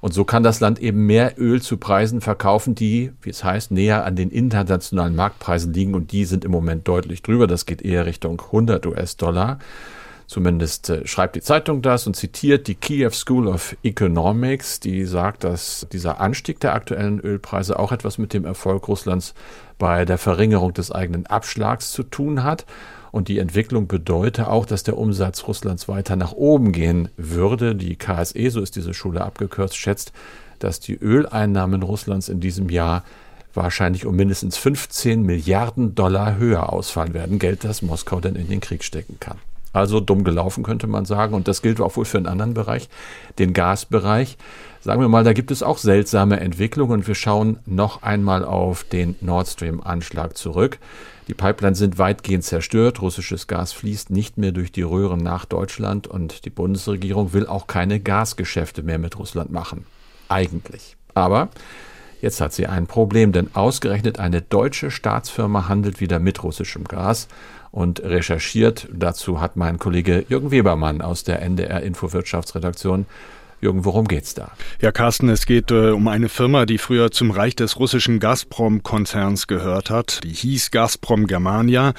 Und 0.00 0.14
so 0.14 0.24
kann 0.24 0.42
das 0.42 0.60
Land 0.60 0.78
eben 0.78 1.06
mehr 1.06 1.34
Öl 1.38 1.60
zu 1.60 1.76
Preisen 1.76 2.20
verkaufen, 2.20 2.74
die, 2.74 3.12
wie 3.20 3.30
es 3.30 3.44
heißt, 3.44 3.70
näher 3.70 4.04
an 4.04 4.16
den 4.16 4.30
internationalen 4.30 5.14
Marktpreisen 5.14 5.72
liegen. 5.74 5.94
Und 5.94 6.12
die 6.12 6.24
sind 6.24 6.44
im 6.44 6.50
Moment 6.50 6.88
deutlich 6.88 7.22
drüber. 7.22 7.46
Das 7.46 7.66
geht 7.66 7.82
eher 7.82 8.06
Richtung 8.06 8.40
100 8.40 8.86
US-Dollar. 8.86 9.58
Zumindest 10.30 10.88
äh, 10.88 11.06
schreibt 11.08 11.34
die 11.34 11.40
Zeitung 11.40 11.82
das 11.82 12.06
und 12.06 12.14
zitiert 12.14 12.68
die 12.68 12.76
Kiew 12.76 13.10
School 13.10 13.48
of 13.48 13.76
Economics, 13.82 14.78
die 14.78 15.04
sagt, 15.04 15.42
dass 15.42 15.88
dieser 15.92 16.20
Anstieg 16.20 16.60
der 16.60 16.72
aktuellen 16.74 17.18
Ölpreise 17.18 17.76
auch 17.76 17.90
etwas 17.90 18.16
mit 18.16 18.32
dem 18.32 18.44
Erfolg 18.44 18.86
Russlands 18.86 19.34
bei 19.76 20.04
der 20.04 20.18
Verringerung 20.18 20.72
des 20.72 20.92
eigenen 20.92 21.26
Abschlags 21.26 21.90
zu 21.90 22.04
tun 22.04 22.44
hat. 22.44 22.64
Und 23.12 23.28
die 23.28 23.38
Entwicklung 23.38 23.86
bedeutet 23.86 24.46
auch, 24.46 24.66
dass 24.66 24.82
der 24.82 24.96
Umsatz 24.96 25.46
Russlands 25.48 25.88
weiter 25.88 26.16
nach 26.16 26.32
oben 26.32 26.72
gehen 26.72 27.08
würde. 27.16 27.74
Die 27.74 27.96
KSE, 27.96 28.50
so 28.50 28.60
ist 28.60 28.76
diese 28.76 28.94
Schule 28.94 29.22
abgekürzt, 29.22 29.76
schätzt, 29.76 30.12
dass 30.58 30.80
die 30.80 30.94
Öleinnahmen 30.94 31.82
Russlands 31.82 32.28
in 32.28 32.40
diesem 32.40 32.68
Jahr 32.68 33.02
wahrscheinlich 33.54 34.06
um 34.06 34.14
mindestens 34.14 34.56
15 34.56 35.22
Milliarden 35.22 35.94
Dollar 35.94 36.36
höher 36.36 36.72
ausfallen 36.72 37.14
werden. 37.14 37.38
Geld, 37.38 37.64
das 37.64 37.82
Moskau 37.82 38.20
dann 38.20 38.36
in 38.36 38.48
den 38.48 38.60
Krieg 38.60 38.84
stecken 38.84 39.16
kann. 39.18 39.38
Also 39.72 40.00
dumm 40.00 40.24
gelaufen, 40.24 40.64
könnte 40.64 40.86
man 40.86 41.04
sagen. 41.04 41.34
Und 41.34 41.46
das 41.46 41.62
gilt 41.62 41.80
auch 41.80 41.96
wohl 41.96 42.04
für 42.04 42.18
einen 42.18 42.26
anderen 42.26 42.54
Bereich, 42.54 42.88
den 43.38 43.52
Gasbereich. 43.52 44.36
Sagen 44.80 45.00
wir 45.00 45.08
mal, 45.08 45.24
da 45.24 45.32
gibt 45.32 45.50
es 45.50 45.62
auch 45.62 45.78
seltsame 45.78 46.40
Entwicklungen 46.40 46.92
und 46.92 47.08
wir 47.08 47.14
schauen 47.14 47.58
noch 47.66 48.02
einmal 48.02 48.44
auf 48.44 48.82
den 48.84 49.14
Nord 49.20 49.46
Stream-Anschlag 49.46 50.36
zurück. 50.36 50.78
Die 51.28 51.34
Pipelines 51.34 51.78
sind 51.78 51.98
weitgehend 51.98 52.42
zerstört. 52.42 53.00
Russisches 53.02 53.46
Gas 53.46 53.72
fließt 53.72 54.10
nicht 54.10 54.38
mehr 54.38 54.50
durch 54.50 54.72
die 54.72 54.82
Röhren 54.82 55.20
nach 55.20 55.44
Deutschland 55.44 56.08
und 56.08 56.44
die 56.44 56.50
Bundesregierung 56.50 57.32
will 57.32 57.46
auch 57.46 57.68
keine 57.68 58.00
Gasgeschäfte 58.00 58.82
mehr 58.82 58.98
mit 58.98 59.18
Russland 59.18 59.52
machen. 59.52 59.86
Eigentlich. 60.28 60.96
Aber 61.14 61.50
jetzt 62.20 62.40
hat 62.40 62.52
sie 62.52 62.66
ein 62.66 62.86
Problem, 62.86 63.30
denn 63.30 63.54
ausgerechnet 63.54 64.18
eine 64.18 64.42
deutsche 64.42 64.90
Staatsfirma 64.90 65.68
handelt 65.68 66.00
wieder 66.00 66.18
mit 66.18 66.42
russischem 66.42 66.84
Gas 66.84 67.28
und 67.72 68.02
recherchiert. 68.02 68.88
Dazu 68.92 69.40
hat 69.40 69.56
mein 69.56 69.78
Kollege 69.78 70.24
Jürgen 70.28 70.50
Webermann 70.50 71.00
aus 71.02 71.24
der 71.24 71.42
NDR 71.42 71.82
Infowirtschaftsredaktion 71.82 73.06
Jürgen, 73.60 73.84
worum 73.84 74.08
geht's 74.08 74.32
da? 74.32 74.52
Ja, 74.80 74.90
Carsten, 74.90 75.28
es 75.28 75.44
geht 75.44 75.70
äh, 75.70 75.90
um 75.90 76.08
eine 76.08 76.30
Firma, 76.30 76.64
die 76.64 76.78
früher 76.78 77.10
zum 77.10 77.30
Reich 77.30 77.54
des 77.54 77.78
russischen 77.78 78.18
Gazprom-Konzerns 78.18 79.48
gehört 79.48 79.90
hat. 79.90 80.20
Die 80.24 80.32
hieß 80.32 80.70
Gazprom 80.70 81.26
Germania. 81.26 81.92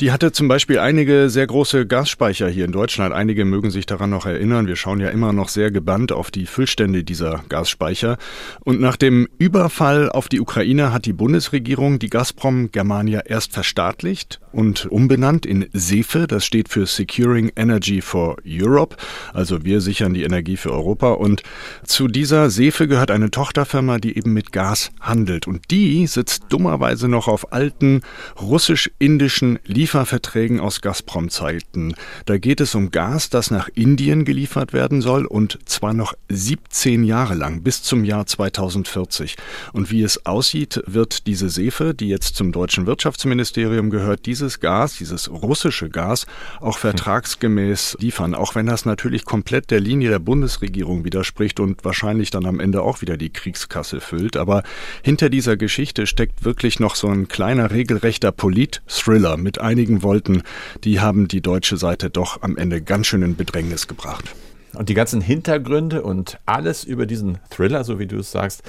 Die 0.00 0.12
hatte 0.12 0.30
zum 0.30 0.46
Beispiel 0.46 0.78
einige 0.78 1.28
sehr 1.28 1.48
große 1.48 1.86
Gasspeicher 1.88 2.48
hier 2.48 2.64
in 2.64 2.70
Deutschland. 2.70 3.12
Einige 3.12 3.44
mögen 3.44 3.72
sich 3.72 3.84
daran 3.84 4.10
noch 4.10 4.26
erinnern. 4.26 4.68
Wir 4.68 4.76
schauen 4.76 5.00
ja 5.00 5.08
immer 5.08 5.32
noch 5.32 5.48
sehr 5.48 5.72
gebannt 5.72 6.12
auf 6.12 6.30
die 6.30 6.46
Füllstände 6.46 7.02
dieser 7.02 7.42
Gasspeicher. 7.48 8.16
Und 8.60 8.80
nach 8.80 8.96
dem 8.96 9.28
Überfall 9.38 10.10
auf 10.10 10.28
die 10.28 10.40
Ukraine 10.40 10.92
hat 10.92 11.04
die 11.04 11.12
Bundesregierung 11.12 11.98
die 11.98 12.10
Gazprom 12.10 12.70
Germania 12.70 13.22
erst 13.26 13.52
verstaatlicht 13.52 14.38
und 14.52 14.86
umbenannt 14.86 15.46
in 15.46 15.68
SEFE. 15.72 16.28
Das 16.28 16.44
steht 16.44 16.68
für 16.68 16.86
Securing 16.86 17.50
Energy 17.56 18.02
for 18.02 18.36
Europe. 18.46 18.96
Also 19.32 19.64
wir 19.64 19.80
sichern 19.80 20.14
die 20.14 20.22
Energie 20.22 20.56
für 20.56 20.72
Europa. 20.72 21.07
Europa. 21.08 21.22
Und 21.22 21.42
zu 21.84 22.08
dieser 22.08 22.50
Sefe 22.50 22.88
gehört 22.88 23.10
eine 23.10 23.30
Tochterfirma, 23.30 23.98
die 23.98 24.16
eben 24.16 24.32
mit 24.32 24.52
Gas 24.52 24.90
handelt. 25.00 25.46
Und 25.46 25.70
die 25.70 26.06
sitzt 26.06 26.44
dummerweise 26.48 27.08
noch 27.08 27.28
auf 27.28 27.52
alten 27.52 28.02
russisch-indischen 28.40 29.58
Lieferverträgen 29.64 30.60
aus 30.60 30.80
Gazprom-Zeiten. 30.80 31.94
Da 32.26 32.38
geht 32.38 32.60
es 32.60 32.74
um 32.74 32.90
Gas, 32.90 33.30
das 33.30 33.50
nach 33.50 33.68
Indien 33.74 34.24
geliefert 34.24 34.72
werden 34.72 35.00
soll 35.00 35.26
und 35.26 35.58
zwar 35.64 35.92
noch 35.92 36.14
17 36.28 37.04
Jahre 37.04 37.34
lang, 37.34 37.62
bis 37.62 37.82
zum 37.82 38.04
Jahr 38.04 38.26
2040. 38.26 39.36
Und 39.72 39.90
wie 39.90 40.02
es 40.02 40.26
aussieht, 40.26 40.82
wird 40.86 41.26
diese 41.26 41.48
Sefe, 41.48 41.94
die 41.94 42.08
jetzt 42.08 42.36
zum 42.36 42.52
deutschen 42.52 42.86
Wirtschaftsministerium 42.86 43.90
gehört, 43.90 44.26
dieses 44.26 44.60
Gas, 44.60 44.96
dieses 44.96 45.30
russische 45.30 45.88
Gas, 45.88 46.26
auch 46.60 46.78
vertragsgemäß 46.78 47.96
liefern, 48.00 48.34
auch 48.34 48.54
wenn 48.54 48.66
das 48.66 48.84
natürlich 48.84 49.24
komplett 49.24 49.70
der 49.70 49.80
Linie 49.80 50.10
der 50.10 50.18
Bundesregierung 50.18 50.97
Regierung 50.98 51.04
widerspricht 51.04 51.60
und 51.60 51.84
wahrscheinlich 51.84 52.30
dann 52.30 52.46
am 52.46 52.60
Ende 52.60 52.82
auch 52.82 53.00
wieder 53.00 53.16
die 53.16 53.30
Kriegskasse 53.30 54.00
füllt. 54.00 54.36
Aber 54.36 54.62
hinter 55.02 55.30
dieser 55.30 55.56
Geschichte 55.56 56.06
steckt 56.06 56.44
wirklich 56.44 56.80
noch 56.80 56.94
so 56.94 57.08
ein 57.08 57.28
kleiner 57.28 57.70
regelrechter 57.70 58.32
Polit-Thriller 58.32 59.36
mit 59.36 59.60
einigen 59.60 60.02
Wolten. 60.02 60.42
Die 60.84 61.00
haben 61.00 61.28
die 61.28 61.40
deutsche 61.40 61.76
Seite 61.76 62.10
doch 62.10 62.42
am 62.42 62.56
Ende 62.56 62.82
ganz 62.82 63.06
schön 63.06 63.22
in 63.22 63.36
Bedrängnis 63.36 63.86
gebracht. 63.86 64.34
Und 64.74 64.88
die 64.88 64.94
ganzen 64.94 65.20
Hintergründe 65.20 66.02
und 66.02 66.38
alles 66.44 66.84
über 66.84 67.06
diesen 67.06 67.38
Thriller, 67.50 67.84
so 67.84 67.98
wie 67.98 68.06
du 68.06 68.18
es 68.18 68.30
sagst, 68.30 68.62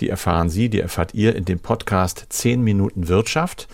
die 0.00 0.08
erfahren 0.08 0.50
Sie, 0.50 0.68
die 0.68 0.80
erfahrt 0.80 1.14
ihr 1.14 1.36
in 1.36 1.44
dem 1.44 1.60
Podcast 1.60 2.26
10 2.28 2.62
Minuten 2.62 3.08
Wirtschaft. 3.08 3.68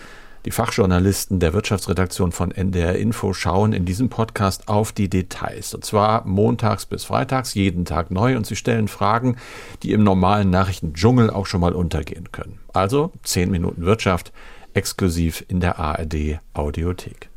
Die 0.46 0.50
Fachjournalisten 0.52 1.38
der 1.38 1.52
Wirtschaftsredaktion 1.52 2.32
von 2.32 2.50
NDR 2.50 2.94
Info 2.96 3.34
schauen 3.34 3.74
in 3.74 3.84
diesem 3.84 4.08
Podcast 4.08 4.68
auf 4.68 4.90
die 4.90 5.10
Details. 5.10 5.74
Und 5.74 5.84
zwar 5.84 6.26
montags 6.26 6.86
bis 6.86 7.04
freitags, 7.04 7.52
jeden 7.52 7.84
Tag 7.84 8.10
neu. 8.10 8.38
Und 8.38 8.46
sie 8.46 8.56
stellen 8.56 8.88
Fragen, 8.88 9.36
die 9.82 9.92
im 9.92 10.02
normalen 10.02 10.48
Nachrichtendschungel 10.48 11.28
auch 11.28 11.44
schon 11.44 11.60
mal 11.60 11.74
untergehen 11.74 12.32
können. 12.32 12.58
Also 12.72 13.12
10 13.22 13.50
Minuten 13.50 13.84
Wirtschaft 13.84 14.32
exklusiv 14.72 15.44
in 15.48 15.60
der 15.60 15.78
ARD 15.78 16.40
Audiothek. 16.54 17.28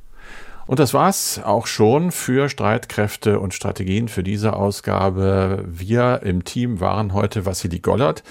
Und 0.66 0.80
das 0.80 0.94
war's 0.94 1.42
auch 1.44 1.68
schon 1.68 2.10
für 2.12 2.48
Streitkräfte 2.48 3.42
und 3.42 3.54
Strategien 3.54 4.08
für 4.08 4.24
diese 4.24 4.54
Ausgabe. 4.54 5.66
Wir 5.68 6.22
im 6.24 6.46
Team 6.46 6.80
waren 6.80 7.13
heute 7.13 7.46
Vassili 7.46 7.80
Gollert 7.80 8.24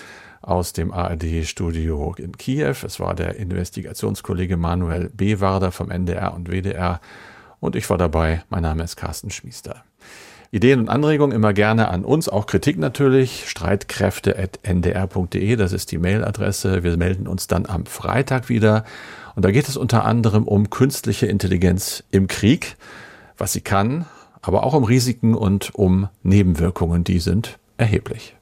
aus 0.43 0.73
dem 0.73 0.93
ARD-Studio 0.93 2.15
in 2.19 2.37
Kiew. 2.37 2.75
Es 2.85 2.99
war 3.01 3.15
der 3.15 3.37
Investigationskollege 3.37 4.57
Manuel 4.57 5.11
Bewarder 5.15 5.71
vom 5.73 5.91
NDR 5.91 6.33
und 6.35 6.51
WDR. 6.51 7.01
Und 7.61 7.77
ich 7.77 7.89
war 7.89 7.99
dabei. 7.99 8.43
Mein 8.51 8.63
Name 8.63 8.83
ist 8.83 8.97
Carsten 8.97 9.31
Schmiester. 9.31 9.85
Ideen 10.51 10.81
und 10.81 10.89
Anregungen 10.91 11.35
immer 11.35 11.55
gerne 11.55 11.89
an 11.89 12.05
uns, 12.05 12.29
auch 12.29 12.47
Kritik 12.47 12.77
natürlich. 12.77 13.49
Streitkräfte.ndr.de, 13.49 15.57
das 15.57 15.73
ist 15.73 15.93
die 15.93 15.99
Mailadresse. 15.99 16.83
Wir 16.83 16.99
melden 16.99 17.27
uns 17.27 17.47
dann 17.47 17.65
am 17.65 17.87
Freitag 17.87 18.51
wieder. 18.51 18.85
Und 19.35 19.47
da 19.47 19.51
geht 19.51 19.67
es 19.69 19.79
unter 19.79 20.05
anderem 20.05 20.47
um 20.47 20.69
künstliche 20.69 21.25
Intelligenz 21.27 22.05
im 22.11 22.27
Krieg, 22.27 22.77
was 23.39 23.55
sie 23.55 23.63
kann, 23.63 24.05
aber 24.43 24.65
auch 24.65 24.75
um 24.75 24.85
Risiken 24.85 25.35
und 25.35 25.75
um 25.75 26.11
Nebenwirkungen, 26.23 27.03
die 27.03 27.21
sind 27.21 27.59
erheblich. 27.79 28.37